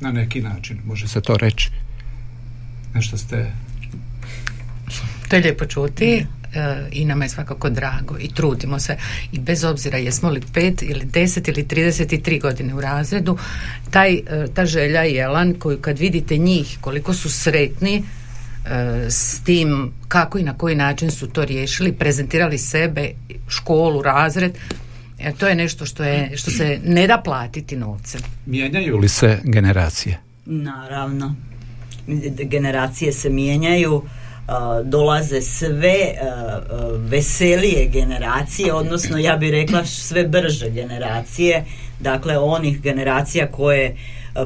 na 0.00 0.12
neki 0.12 0.40
način, 0.40 0.78
može 0.84 1.08
se 1.08 1.20
to 1.20 1.36
reći. 1.36 1.70
Nešto 2.94 3.18
ste... 3.18 3.52
To 5.28 5.36
je 5.36 5.42
lijepo 5.42 5.64
čuti 5.64 6.14
e, 6.14 6.24
i 6.92 7.04
nama 7.04 7.24
je 7.24 7.28
svakako 7.28 7.70
drago 7.70 8.16
i 8.20 8.28
trudimo 8.28 8.78
se 8.78 8.96
i 9.32 9.38
bez 9.38 9.64
obzira 9.64 9.98
jesmo 9.98 10.30
li 10.30 10.40
pet 10.54 10.82
ili 10.82 11.04
deset 11.04 11.48
ili 11.48 11.68
trideset 11.68 12.22
tri 12.22 12.38
godine 12.38 12.74
u 12.74 12.80
razredu 12.80 13.38
taj, 13.90 14.14
e, 14.14 14.22
ta 14.54 14.66
želja 14.66 15.04
i 15.04 15.16
elan 15.16 15.54
koju 15.58 15.78
kad 15.78 15.98
vidite 15.98 16.36
njih 16.36 16.78
koliko 16.80 17.14
su 17.14 17.30
sretni 17.30 18.04
s 19.08 19.40
tim 19.40 19.92
kako 20.08 20.38
i 20.38 20.42
na 20.42 20.58
koji 20.58 20.74
način 20.74 21.10
su 21.10 21.26
to 21.26 21.44
riješili, 21.44 21.92
prezentirali 21.92 22.58
sebe, 22.58 23.10
školu, 23.48 24.02
razred. 24.02 24.58
E, 25.18 25.32
to 25.32 25.48
je 25.48 25.54
nešto 25.54 25.86
što, 25.86 26.04
je, 26.04 26.36
što 26.36 26.50
se 26.50 26.80
ne 26.84 27.06
da 27.06 27.22
platiti 27.24 27.76
novcem. 27.76 28.20
Mijenjaju 28.46 28.98
li 28.98 29.08
se 29.08 29.38
generacije? 29.44 30.18
Naravno. 30.46 31.34
Generacije 32.44 33.12
se 33.12 33.30
mijenjaju, 33.30 34.02
dolaze 34.84 35.42
sve 35.42 35.96
veselije 36.98 37.86
generacije, 37.86 38.74
odnosno 38.74 39.18
ja 39.18 39.36
bih 39.36 39.50
rekla 39.50 39.84
sve 39.84 40.24
brže 40.24 40.70
generacije, 40.70 41.64
dakle 42.00 42.38
onih 42.38 42.80
generacija 42.80 43.46
koje 43.50 43.96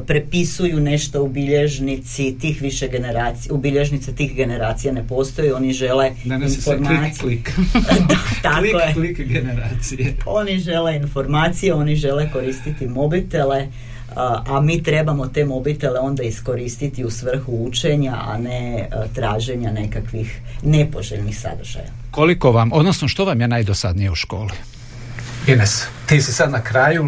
prepisuju 0.06 0.80
nešto 0.80 1.22
u 1.22 1.28
bilježnici 1.28 2.36
tih 2.40 2.62
više 2.62 2.88
generacija, 2.88 3.54
u 3.54 3.58
bilježnice 3.58 4.14
tih 4.14 4.34
generacija 4.34 4.92
ne 4.92 5.06
postoji, 5.08 5.52
oni 5.52 5.72
žele 5.72 6.10
informacije. 6.24 7.18
klik, 7.20 7.44
klik. 7.44 7.52
da, 8.08 8.16
tako 8.42 8.60
klik, 8.60 8.74
je. 8.88 8.94
klik 8.94 9.28
generacije. 9.28 10.14
Oni 10.26 10.58
žele 10.58 10.96
informacije, 10.96 11.74
oni 11.74 11.96
žele 11.96 12.30
koristiti 12.32 12.86
mobitele, 12.86 13.66
a 14.46 14.60
mi 14.60 14.82
trebamo 14.82 15.26
te 15.26 15.44
mobitele 15.44 16.00
onda 16.00 16.22
iskoristiti 16.22 17.04
u 17.04 17.10
svrhu 17.10 17.52
učenja, 17.52 18.16
a 18.20 18.38
ne 18.38 18.88
traženja 19.14 19.72
nekakvih 19.72 20.40
nepoželjnih 20.62 21.38
sadržaja. 21.38 21.90
Koliko 22.10 22.52
vam, 22.52 22.72
odnosno 22.72 23.08
što 23.08 23.24
vam 23.24 23.40
je 23.40 23.48
najdosadnije 23.48 24.10
u 24.10 24.14
školi? 24.14 24.52
Ines, 25.46 25.86
ti 26.06 26.22
si 26.22 26.32
sad 26.32 26.50
na 26.50 26.62
kraju, 26.62 27.04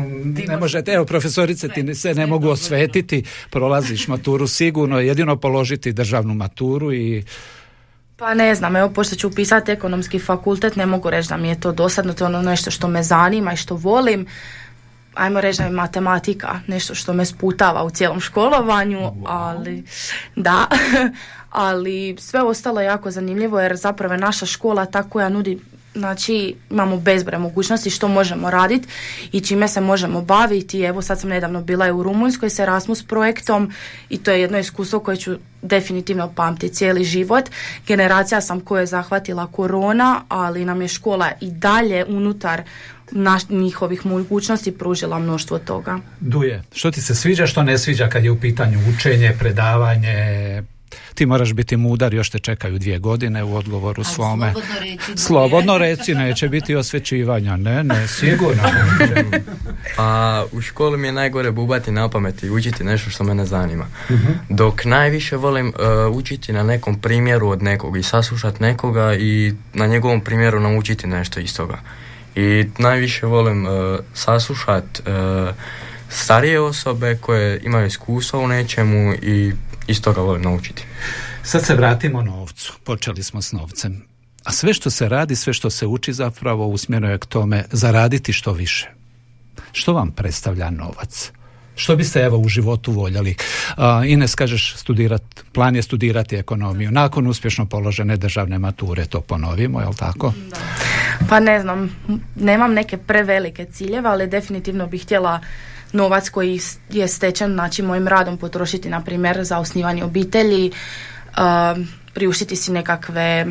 ne 0.49 0.57
možete, 0.57 0.93
evo 0.93 1.05
profesorice 1.05 1.69
ti 1.69 1.95
se 1.95 2.15
ne 2.15 2.27
mogu 2.27 2.49
osvetiti, 2.49 3.25
prolaziš 3.51 4.09
maturu 4.09 4.47
sigurno, 4.47 5.01
jedino 5.01 5.37
položiti 5.37 5.93
državnu 5.93 6.35
maturu 6.35 6.93
i 6.93 7.25
pa 8.17 8.35
ne 8.35 8.55
znam, 8.55 8.77
evo 8.77 8.91
pošto 8.91 9.17
ću 9.17 9.29
upisati 9.29 9.73
ekonomski 9.73 10.19
fakultet, 10.19 10.77
ne 10.77 10.87
mogu 10.87 11.11
reći 11.11 11.29
da 11.29 11.37
mi 11.37 11.49
je 11.49 11.61
to 11.61 11.73
dosadno, 11.73 12.13
to 12.13 12.25
je 12.25 12.27
ono 12.27 12.43
nešto 12.43 12.71
što 12.71 12.89
me 12.89 13.03
zanima 13.03 13.53
i 13.53 13.57
što 13.57 13.77
volim. 13.77 14.27
Ajmo 15.15 15.41
reći 15.41 15.59
da 15.59 15.65
je 15.65 15.71
matematika 15.71 16.61
nešto 16.67 16.95
što 16.95 17.13
me 17.13 17.25
sputava 17.25 17.85
u 17.85 17.91
cijelom 17.91 18.21
školovanju, 18.21 19.13
ali 19.27 19.85
da, 20.37 20.67
ali 21.51 22.17
sve 22.19 22.43
ostalo 22.43 22.81
je 22.81 22.87
jako 22.87 23.11
zanimljivo 23.11 23.61
jer 23.61 23.77
zapravo 23.77 24.15
je 24.15 24.21
naša 24.21 24.47
škola 24.47 24.87
ta 24.87 25.03
koja 25.03 25.29
nudi 25.29 25.59
znači 25.95 26.55
imamo 26.71 26.97
bezbroj 26.97 27.39
mogućnosti 27.39 27.91
što 27.91 28.09
možemo 28.09 28.51
raditi 28.51 28.89
i 29.33 29.41
čime 29.41 29.69
se 29.69 29.81
možemo 29.81 30.23
baviti. 30.23 30.81
Evo 30.81 31.03
sad 31.03 31.21
sam 31.21 31.31
nedavno 31.31 31.63
bila 31.63 31.93
u 31.93 32.03
Rumunjskoj 32.03 32.51
s 32.51 32.59
Erasmus 32.59 33.03
projektom 33.03 33.73
i 34.09 34.19
to 34.19 34.31
je 34.31 34.41
jedno 34.41 34.59
iskustvo 34.59 35.01
koje 35.01 35.17
ću 35.17 35.37
definitivno 35.63 36.33
pamtiti 36.33 36.75
cijeli 36.75 37.05
život. 37.05 37.45
Generacija 37.87 38.41
sam 38.41 38.61
koja 38.61 38.81
je 38.81 38.87
zahvatila 38.87 39.47
korona, 39.47 40.23
ali 40.29 40.65
nam 40.65 40.83
je 40.83 40.89
škola 40.89 41.31
i 41.41 41.51
dalje 41.51 42.05
unutar 42.05 42.63
naš, 43.11 43.49
njihovih 43.49 44.07
mogućnosti 44.07 44.79
pružila 44.79 45.19
mnoštvo 45.19 45.59
toga. 45.59 45.99
Duje, 46.21 46.63
što 46.73 46.91
ti 46.91 47.03
se 47.03 47.15
sviđa, 47.15 47.47
što 47.47 47.63
ne 47.63 47.79
sviđa 47.79 48.09
kad 48.09 48.25
je 48.25 48.31
u 48.31 48.41
pitanju 48.41 48.79
učenje, 48.97 49.37
predavanje, 49.39 50.63
ti 51.15 51.27
moraš 51.27 51.53
biti 51.53 51.77
mudar, 51.77 52.15
još 52.15 52.31
te 52.31 52.39
čekaju 52.39 52.79
dvije 52.79 52.99
godine 52.99 53.45
u 53.45 53.57
odgovoru 53.57 54.05
svome. 54.05 54.53
Slobodno 54.53 54.79
reći, 54.81 55.23
slobodno 55.27 55.79
reći, 55.79 56.15
neće 56.15 56.49
biti 56.49 56.75
osvećivanja, 56.75 57.57
ne, 57.57 57.85
ne, 57.85 58.09
sigurno. 58.09 58.63
A 59.99 60.45
u 60.53 60.61
školi 60.61 60.99
mi 60.99 61.09
je 61.09 61.13
najgore 61.13 61.51
bubati 61.51 61.91
na 61.91 62.09
pamet 62.09 62.43
i 62.43 62.51
učiti 62.51 62.85
nešto 62.85 63.11
što 63.11 63.25
me 63.25 63.35
ne 63.35 63.47
zanima. 63.47 63.87
Dok 64.49 64.85
najviše 64.85 65.37
volim 65.37 65.69
uh, 65.69 66.17
učiti 66.17 66.53
na 66.53 66.63
nekom 66.63 67.01
primjeru 67.01 67.49
od 67.49 67.63
nekog 67.63 67.97
i 67.97 68.03
saslušati 68.03 68.63
nekoga 68.63 69.15
i 69.15 69.53
na 69.75 69.87
njegovom 69.87 70.21
primjeru 70.21 70.61
naučiti 70.61 71.07
nešto 71.07 71.41
iz 71.41 71.57
toga. 71.57 71.79
I 72.35 72.65
najviše 72.79 73.27
volim 73.27 73.67
uh, 73.67 73.73
saslušati 74.15 75.03
uh, 75.03 75.55
starije 76.09 76.61
osobe 76.61 77.19
koje 77.21 77.61
imaju 77.63 77.87
iskustvo 77.87 78.41
u 78.41 78.49
nečemu 78.49 79.15
i 79.15 79.53
iz 79.87 80.03
toga 80.03 80.21
volim 80.21 80.43
naučiti. 80.43 80.85
Sad 81.43 81.67
se 81.67 81.75
vratimo 81.75 82.23
novcu. 82.23 82.73
Počeli 82.85 83.23
smo 83.23 83.43
s 83.43 83.53
novcem. 83.53 84.05
A 84.45 84.53
sve 84.53 84.75
što 84.75 84.91
se 84.91 85.09
radi, 85.09 85.37
sve 85.37 85.53
što 85.53 85.71
se 85.71 85.87
uči 85.87 86.13
zapravo 86.13 86.67
usmjeruje 86.67 87.19
k 87.19 87.27
tome 87.27 87.65
zaraditi 87.73 88.33
što 88.33 88.53
više. 88.53 88.91
Što 89.73 89.93
vam 89.93 90.11
predstavlja 90.11 90.71
novac? 90.71 91.33
Što 91.77 91.97
biste 91.97 92.21
evo 92.21 92.39
u 92.39 92.49
životu 92.49 92.93
voljeli? 92.93 93.37
Uh, 93.77 93.85
Ines, 94.07 94.35
kažeš 94.35 94.75
studirat, 94.77 95.23
plan 95.53 95.77
je 95.77 95.83
studirati 95.83 96.37
ekonomiju. 96.37 96.91
Nakon 96.91 97.27
uspješno 97.27 97.67
položene 97.67 98.17
državne 98.17 98.59
mature, 98.59 99.05
to 99.05 99.21
ponovimo, 99.21 99.81
jel 99.81 99.95
tako? 99.95 100.33
Da. 100.51 100.57
Pa 101.29 101.41
ne 101.41 101.61
znam, 101.61 101.97
nemam 102.37 102.73
neke 102.73 102.97
prevelike 102.97 103.65
ciljeve, 103.65 104.09
ali 104.09 104.27
definitivno 104.27 104.87
bih 104.87 105.03
htjela 105.03 105.41
novac 105.93 106.29
koji 106.29 106.61
je 106.91 107.09
stečen 107.09 107.53
znači 107.53 107.83
mojim 107.83 108.09
radom 108.09 108.39
potrošiti 108.39 108.89
na 108.89 109.01
primjer 109.01 109.45
za 109.45 109.59
osnivanje 109.59 110.05
obitelji 110.05 110.71
uh, 110.71 111.85
priuštiti 112.15 112.57
si 112.57 112.73
nekakve 112.73 113.47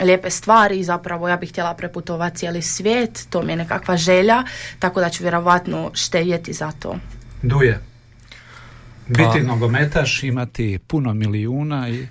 lijepe 0.00 0.30
stvari 0.30 0.84
zapravo 0.84 1.28
ja 1.28 1.36
bih 1.36 1.50
htjela 1.50 1.74
preputovati 1.74 2.36
cijeli 2.36 2.62
svijet 2.62 3.26
to 3.30 3.42
mi 3.42 3.52
je 3.52 3.56
nekakva 3.56 3.96
želja 3.96 4.42
tako 4.78 5.00
da 5.00 5.08
ću 5.08 5.22
vjerovatno 5.22 5.90
štedjeti 5.94 6.52
za 6.52 6.72
to 6.72 6.96
Duje 7.44 7.80
biti 9.06 9.40
pa. 9.40 9.46
nogometaš 9.46 10.22
imati 10.22 10.78
puno 10.86 11.14
milijuna 11.14 11.88
i 11.88 12.06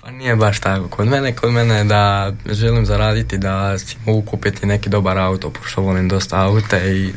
pa 0.00 0.10
nije 0.10 0.36
baš 0.36 0.60
tako. 0.60 0.88
Kod 0.88 1.08
mene, 1.08 1.36
kod 1.36 1.52
mene 1.52 1.84
da 1.84 2.32
želim 2.46 2.86
zaraditi 2.86 3.38
da 3.38 3.78
si 3.78 3.96
mogu 4.06 4.22
kupiti 4.22 4.66
neki 4.66 4.90
dobar 4.90 5.18
auto, 5.18 5.50
pošto 5.50 5.82
volim 5.82 6.08
dosta 6.08 6.40
aute 6.40 6.96
i 6.96 7.12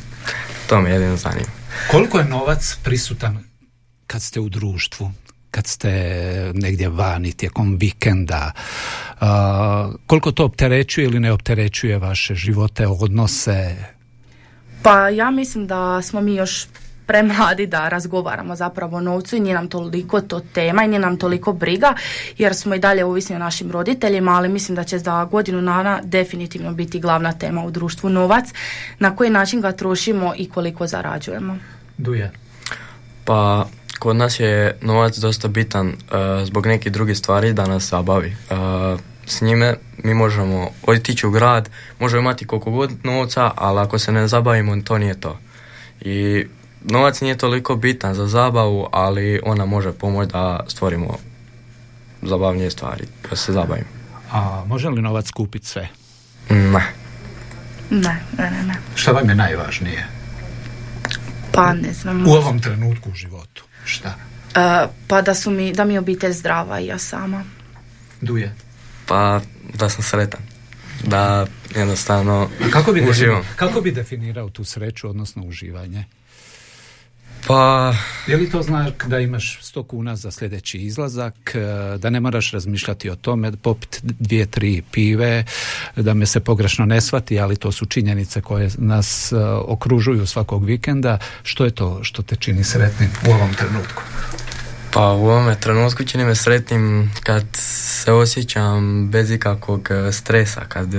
to 0.69 0.81
me 0.81 0.89
jedino 0.89 1.17
zanima. 1.17 1.49
Koliko 1.91 2.17
je 2.19 2.25
novac 2.25 2.77
prisutan 2.83 3.43
kad 4.07 4.21
ste 4.21 4.39
u 4.39 4.49
društvu, 4.49 5.11
kad 5.51 5.67
ste 5.67 5.91
negdje 6.53 6.89
vani 6.89 7.31
tijekom 7.31 7.77
vikenda, 7.77 8.51
uh, 9.21 9.27
koliko 10.07 10.31
to 10.31 10.45
opterećuje 10.45 11.05
ili 11.05 11.19
ne 11.19 11.31
opterećuje 11.31 11.97
vaše 11.97 12.35
živote, 12.35 12.87
odnose? 12.87 13.75
Pa 14.83 15.09
ja 15.09 15.31
mislim 15.31 15.67
da 15.67 16.01
smo 16.01 16.21
mi 16.21 16.35
još 16.35 16.67
premladi 17.09 17.67
da 17.67 17.89
razgovaramo 17.89 18.55
zapravo 18.55 18.97
o 18.97 19.01
novcu 19.01 19.35
i 19.35 19.39
nije 19.39 19.55
nam 19.55 19.67
toliko 19.67 20.21
to 20.21 20.39
tema 20.39 20.83
i 20.83 20.87
nije 20.87 20.99
nam 20.99 21.17
toliko 21.17 21.53
briga 21.53 21.93
jer 22.37 22.55
smo 22.55 22.75
i 22.75 22.79
dalje 22.79 23.05
ovisni 23.05 23.35
o 23.35 23.39
našim 23.39 23.71
roditeljima, 23.71 24.31
ali 24.31 24.49
mislim 24.49 24.75
da 24.75 24.83
će 24.83 24.99
za 24.99 25.25
godinu 25.25 25.61
dana 25.61 25.99
definitivno 26.03 26.71
biti 26.71 26.99
glavna 26.99 27.33
tema 27.33 27.63
u 27.63 27.71
društvu 27.71 28.09
novac, 28.09 28.45
na 28.99 29.15
koji 29.15 29.29
način 29.29 29.61
ga 29.61 29.71
trošimo 29.71 30.33
i 30.37 30.49
koliko 30.49 30.87
zarađujemo. 30.87 31.57
Duje. 31.97 32.31
Pa 33.25 33.67
kod 33.99 34.15
nas 34.15 34.39
je 34.39 34.77
novac 34.81 35.17
dosta 35.17 35.47
bitan 35.47 35.87
uh, 35.87 35.93
zbog 36.45 36.65
nekih 36.65 36.91
drugih 36.91 37.17
stvari 37.17 37.53
da 37.53 37.65
nas 37.65 37.89
zabavi. 37.89 38.35
Uh, 38.49 38.99
s 39.25 39.41
njime 39.41 39.75
mi 40.03 40.13
možemo 40.13 40.69
otići 40.87 41.27
u 41.27 41.31
grad, 41.31 41.69
možemo 41.99 42.21
imati 42.21 42.47
koliko 42.47 42.71
god 42.71 42.91
novca, 43.03 43.51
ali 43.55 43.79
ako 43.79 43.99
se 43.99 44.11
ne 44.11 44.27
zabavimo, 44.27 44.81
to 44.81 44.97
nije 44.97 45.21
to. 45.21 45.39
I 46.01 46.45
novac 46.83 47.21
nije 47.21 47.37
toliko 47.37 47.75
bitan 47.75 48.13
za 48.13 48.27
zabavu, 48.27 48.87
ali 48.91 49.41
ona 49.43 49.65
može 49.65 49.91
pomoći 49.91 50.31
da 50.31 50.65
stvorimo 50.67 51.17
zabavnije 52.21 52.71
stvari, 52.71 53.03
da 53.29 53.35
se 53.35 53.53
zabavimo. 53.53 53.87
A 54.31 54.63
može 54.67 54.89
li 54.89 55.01
novac 55.01 55.31
kupiti 55.31 55.67
sve? 55.67 55.87
Ne. 56.49 56.93
Ne, 57.89 58.21
ne, 58.37 58.63
ne. 58.63 58.75
Šta 58.95 59.11
vam 59.11 59.29
je 59.29 59.35
najvažnije? 59.35 60.07
Pa 61.51 61.73
ne 61.73 61.93
znam. 61.93 62.27
U 62.27 62.31
ovom 62.31 62.59
trenutku 62.61 63.09
u 63.09 63.13
životu. 63.13 63.63
Šta? 63.85 64.15
Uh, 64.49 64.89
pa 65.07 65.21
da 65.21 65.35
su 65.35 65.51
mi, 65.51 65.73
da 65.73 65.85
mi 65.85 65.93
je 65.93 65.99
obitelj 65.99 66.31
zdrava 66.33 66.79
i 66.79 66.85
ja 66.85 66.97
sama. 66.97 67.43
Duje. 68.21 68.55
Pa 69.05 69.41
da 69.73 69.89
sam 69.89 70.03
sretan. 70.03 70.41
Da 71.03 71.45
jednostavno 71.75 72.49
A 72.67 72.69
kako 72.71 72.91
bi, 72.91 73.09
uživam. 73.09 73.41
kako 73.55 73.81
bi 73.81 73.91
definirao 73.91 74.49
tu 74.49 74.63
sreću, 74.63 75.09
odnosno 75.09 75.43
uživanje? 75.43 76.05
Pa 77.47 77.93
Je 78.27 78.37
li 78.37 78.49
to 78.49 78.61
znak 78.61 79.05
da 79.07 79.19
imaš 79.19 79.59
100 79.61 79.87
kuna 79.87 80.15
za 80.15 80.31
sljedeći 80.31 80.77
izlazak, 80.77 81.55
e, 81.55 81.97
da 81.97 82.09
ne 82.09 82.19
moraš 82.19 82.51
razmišljati 82.51 83.09
o 83.09 83.15
tome, 83.15 83.51
popit 83.51 83.99
dvije, 84.03 84.45
tri 84.45 84.83
pive, 84.91 85.45
da 85.95 86.13
me 86.13 86.25
se 86.25 86.39
pogrešno 86.39 86.85
ne 86.85 87.01
shvati, 87.01 87.39
ali 87.39 87.55
to 87.55 87.71
su 87.71 87.85
činjenice 87.85 88.41
koje 88.41 88.69
nas 88.77 89.31
e, 89.31 89.35
okružuju 89.67 90.25
svakog 90.25 90.65
vikenda. 90.65 91.17
Što 91.43 91.65
je 91.65 91.71
to 91.71 92.03
što 92.03 92.21
te 92.21 92.35
čini 92.35 92.63
sretnim 92.63 93.09
u 93.27 93.31
ovom 93.31 93.53
trenutku? 93.53 94.03
Pa 94.93 95.11
u 95.11 95.25
ovome 95.25 95.55
trenutku 95.59 96.03
čini 96.03 96.25
me 96.25 96.35
sretnim 96.35 97.11
kad 97.23 97.45
se 97.53 98.11
osjećam 98.11 99.09
bez 99.11 99.31
ikakvog 99.31 99.87
e, 99.91 100.11
stresa, 100.11 100.61
kad 100.67 100.89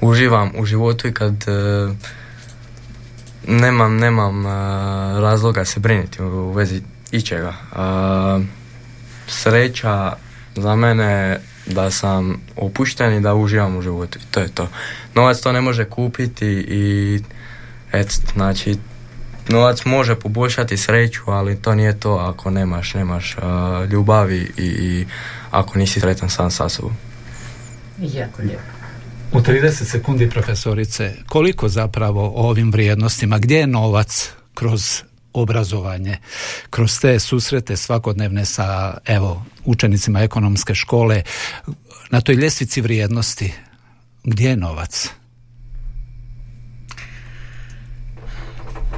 uživam 0.00 0.52
u 0.56 0.64
životu 0.64 1.08
i 1.08 1.12
kad 1.12 1.44
nemam, 3.46 3.96
nemam 3.96 4.46
e, 4.46 4.50
razloga 5.20 5.64
se 5.64 5.80
brinuti 5.80 6.22
u, 6.22 6.26
u 6.26 6.52
vezi 6.52 6.82
ičega. 7.12 7.54
E, 7.72 7.80
sreća 9.26 10.12
za 10.56 10.76
mene 10.76 11.40
da 11.66 11.90
sam 11.90 12.40
opušten 12.56 13.14
i 13.14 13.20
da 13.20 13.34
uživam 13.34 13.76
u 13.76 13.82
životu 13.82 14.18
i 14.18 14.32
to 14.32 14.40
je 14.40 14.48
to. 14.48 14.68
Novac 15.14 15.40
to 15.40 15.52
ne 15.52 15.60
može 15.60 15.84
kupiti 15.84 16.46
i 16.68 17.20
et, 17.92 18.20
znači 18.32 18.76
novac 19.48 19.84
može 19.84 20.14
poboljšati 20.14 20.76
sreću, 20.76 21.22
ali 21.26 21.62
to 21.62 21.74
nije 21.74 22.00
to 22.00 22.14
ako 22.14 22.50
nemaš, 22.50 22.94
nemaš 22.94 23.36
uh, 23.36 23.90
ljubavi 23.90 24.52
i, 24.56 24.64
i 24.64 25.06
ako 25.50 25.78
nisi 25.78 26.00
sretan 26.00 26.30
sam 26.30 26.50
sa 26.50 26.68
sobom. 26.68 26.96
Jako 27.98 28.42
lijepo. 28.42 28.79
U 29.32 29.40
30 29.40 29.84
sekundi 29.84 30.30
profesorice, 30.30 31.14
koliko 31.26 31.68
zapravo 31.68 32.32
o 32.34 32.48
ovim 32.48 32.72
vrijednostima, 32.72 33.38
gdje 33.38 33.58
je 33.58 33.66
novac 33.66 34.30
kroz 34.54 35.02
obrazovanje, 35.32 36.18
kroz 36.70 37.00
te 37.00 37.18
susrete 37.18 37.76
svakodnevne 37.76 38.44
sa 38.44 38.98
evo 39.04 39.44
učenicima 39.64 40.20
ekonomske 40.20 40.74
škole, 40.74 41.22
na 42.10 42.20
toj 42.20 42.34
ljestvici 42.34 42.80
vrijednosti, 42.80 43.52
gdje 44.24 44.48
je 44.48 44.56
novac? 44.56 45.10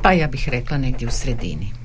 Pa 0.02 0.12
ja 0.12 0.28
bih 0.28 0.48
rekla 0.48 0.78
negdje 0.78 1.08
u 1.08 1.10
sredini. 1.10 1.81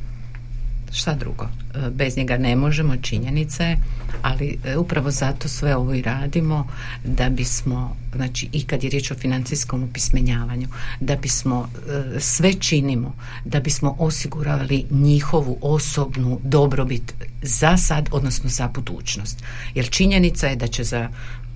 Šta 0.98 1.14
drugo? 1.14 1.46
E, 1.46 1.90
Bez 1.90 2.18
njega 2.18 2.38
ne 2.38 2.56
možemo, 2.56 2.98
činjenica 2.98 3.64
je, 3.64 3.78
ali 4.22 4.58
e, 4.64 4.78
upravo 4.78 5.12
zato 5.12 5.48
sve 5.48 5.76
ovo 5.76 5.94
i 5.94 6.02
radimo 6.02 6.68
da 7.04 7.30
bismo, 7.30 7.96
znači 8.16 8.50
i 8.52 8.64
kad 8.64 8.84
je 8.84 8.90
riječ 8.90 9.12
o 9.12 9.16
financijskom 9.16 9.84
upismenjavanju, 9.84 10.68
da 11.00 11.16
bismo 11.16 11.70
e, 12.16 12.20
sve 12.20 12.54
činimo, 12.54 13.16
da 13.46 13.60
bismo 13.60 13.96
osigurali 14.00 14.86
njihovu 14.92 15.58
osobnu 15.62 16.40
dobrobit 16.44 17.14
za 17.42 17.78
sad, 17.78 18.10
odnosno 18.12 18.50
za 18.50 18.68
budućnost. 18.68 19.44
Jer 19.76 19.90
činjenica 19.90 20.48
je 20.48 20.56
da 20.56 20.68
će 20.68 20.84
za 20.84 21.10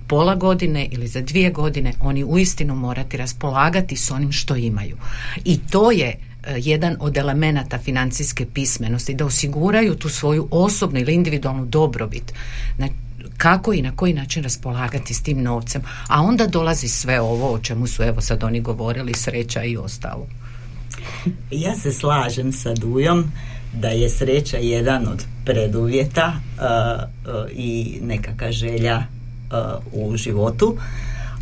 pola 0.06 0.34
godine 0.34 0.88
ili 0.90 1.08
za 1.08 1.20
dvije 1.20 1.50
godine 1.50 1.92
oni 2.00 2.24
uistinu 2.24 2.74
morati 2.74 3.16
raspolagati 3.16 3.96
s 3.96 4.10
onim 4.10 4.32
što 4.32 4.56
imaju. 4.56 4.96
I 5.44 5.58
to 5.58 5.90
je 5.90 6.31
jedan 6.56 6.96
od 7.00 7.16
elemenata 7.16 7.78
financijske 7.78 8.46
pismenosti, 8.54 9.14
da 9.14 9.26
osiguraju 9.26 9.94
tu 9.94 10.08
svoju 10.08 10.48
osobnu 10.50 11.00
ili 11.00 11.14
individualnu 11.14 11.64
dobrobit. 11.66 12.32
Na, 12.78 12.88
kako 13.36 13.72
i 13.72 13.82
na 13.82 13.96
koji 13.96 14.12
način 14.12 14.42
raspolagati 14.42 15.14
s 15.14 15.22
tim 15.22 15.42
novcem. 15.42 15.82
A 16.08 16.22
onda 16.22 16.46
dolazi 16.46 16.88
sve 16.88 17.20
ovo 17.20 17.52
o 17.52 17.58
čemu 17.58 17.86
su 17.86 18.02
evo 18.02 18.20
sad 18.20 18.44
oni 18.44 18.60
govorili, 18.60 19.14
sreća 19.14 19.62
i 19.62 19.76
ostalo. 19.76 20.26
Ja 21.50 21.74
se 21.74 21.92
slažem 21.92 22.52
sa 22.52 22.74
Dujom 22.74 23.32
da 23.72 23.88
je 23.88 24.10
sreća 24.10 24.56
jedan 24.56 25.08
od 25.08 25.24
preduvjeta 25.44 26.32
uh, 26.32 26.62
uh, 27.34 27.50
i 27.52 27.98
nekakva 28.02 28.52
želja 28.52 28.96
uh, 28.96 30.10
u 30.10 30.16
životu. 30.16 30.76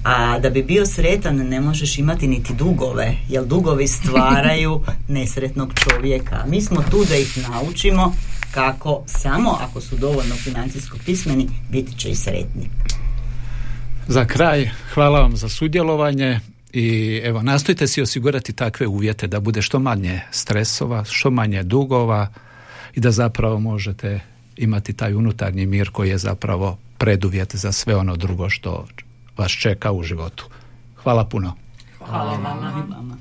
A 0.05 0.39
da 0.39 0.51
bi 0.51 0.63
bio 0.63 0.87
sretan 0.87 1.37
ne 1.37 1.61
možeš 1.61 1.99
imati 1.99 2.29
niti 2.29 2.55
dugove, 2.55 3.17
jer 3.29 3.45
dugovi 3.45 3.89
stvaraju 3.99 4.81
nesretnog 5.09 5.73
čovjeka. 5.75 6.45
Mi 6.49 6.61
smo 6.61 6.85
tu 6.91 7.05
da 7.05 7.17
ih 7.17 7.39
naučimo 7.49 8.15
kako 8.51 9.03
samo 9.07 9.59
ako 9.61 9.81
su 9.81 9.97
dovoljno 9.97 10.35
financijsko 10.35 10.99
pismeni 11.05 11.49
biti 11.71 11.99
će 11.99 12.11
i 12.11 12.15
sretni. 12.15 12.71
Za 14.09 14.25
kraj, 14.25 14.71
hvala 14.95 15.21
vam 15.21 15.37
za 15.37 15.49
sudjelovanje 15.49 16.41
i 16.73 17.21
evo, 17.25 17.43
nastojte 17.43 17.87
si 17.87 18.03
osigurati 18.03 18.53
takve 18.53 18.87
uvjete 18.87 19.27
da 19.27 19.41
bude 19.41 19.63
što 19.63 19.79
manje 19.79 20.21
stresova, 20.31 21.05
što 21.05 21.31
manje 21.31 21.63
dugova 21.63 22.29
i 22.95 23.01
da 23.01 23.11
zapravo 23.11 23.61
možete 23.61 24.21
imati 24.57 24.93
taj 24.93 25.15
unutarnji 25.15 25.67
mir 25.67 25.91
koji 25.91 26.11
je 26.11 26.19
zapravo 26.19 26.79
preduvjet 26.99 27.57
za 27.57 27.73
sve 27.73 27.97
ono 27.97 28.17
drugo 28.17 28.51
što 28.51 28.87
vas 29.37 29.53
čeka 29.53 29.93
u 29.93 30.03
životu. 30.03 30.45
Hvala 31.03 31.25
puno. 31.25 31.55
Hvala 31.99 32.33
vama. 32.37 32.85
vama. 32.91 33.17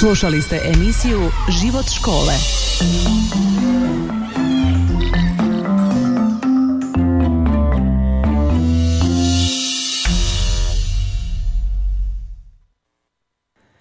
Slušali 0.00 0.42
ste 0.42 0.60
emisiju 0.74 1.30
Život 1.60 1.86
škole. 1.98 2.34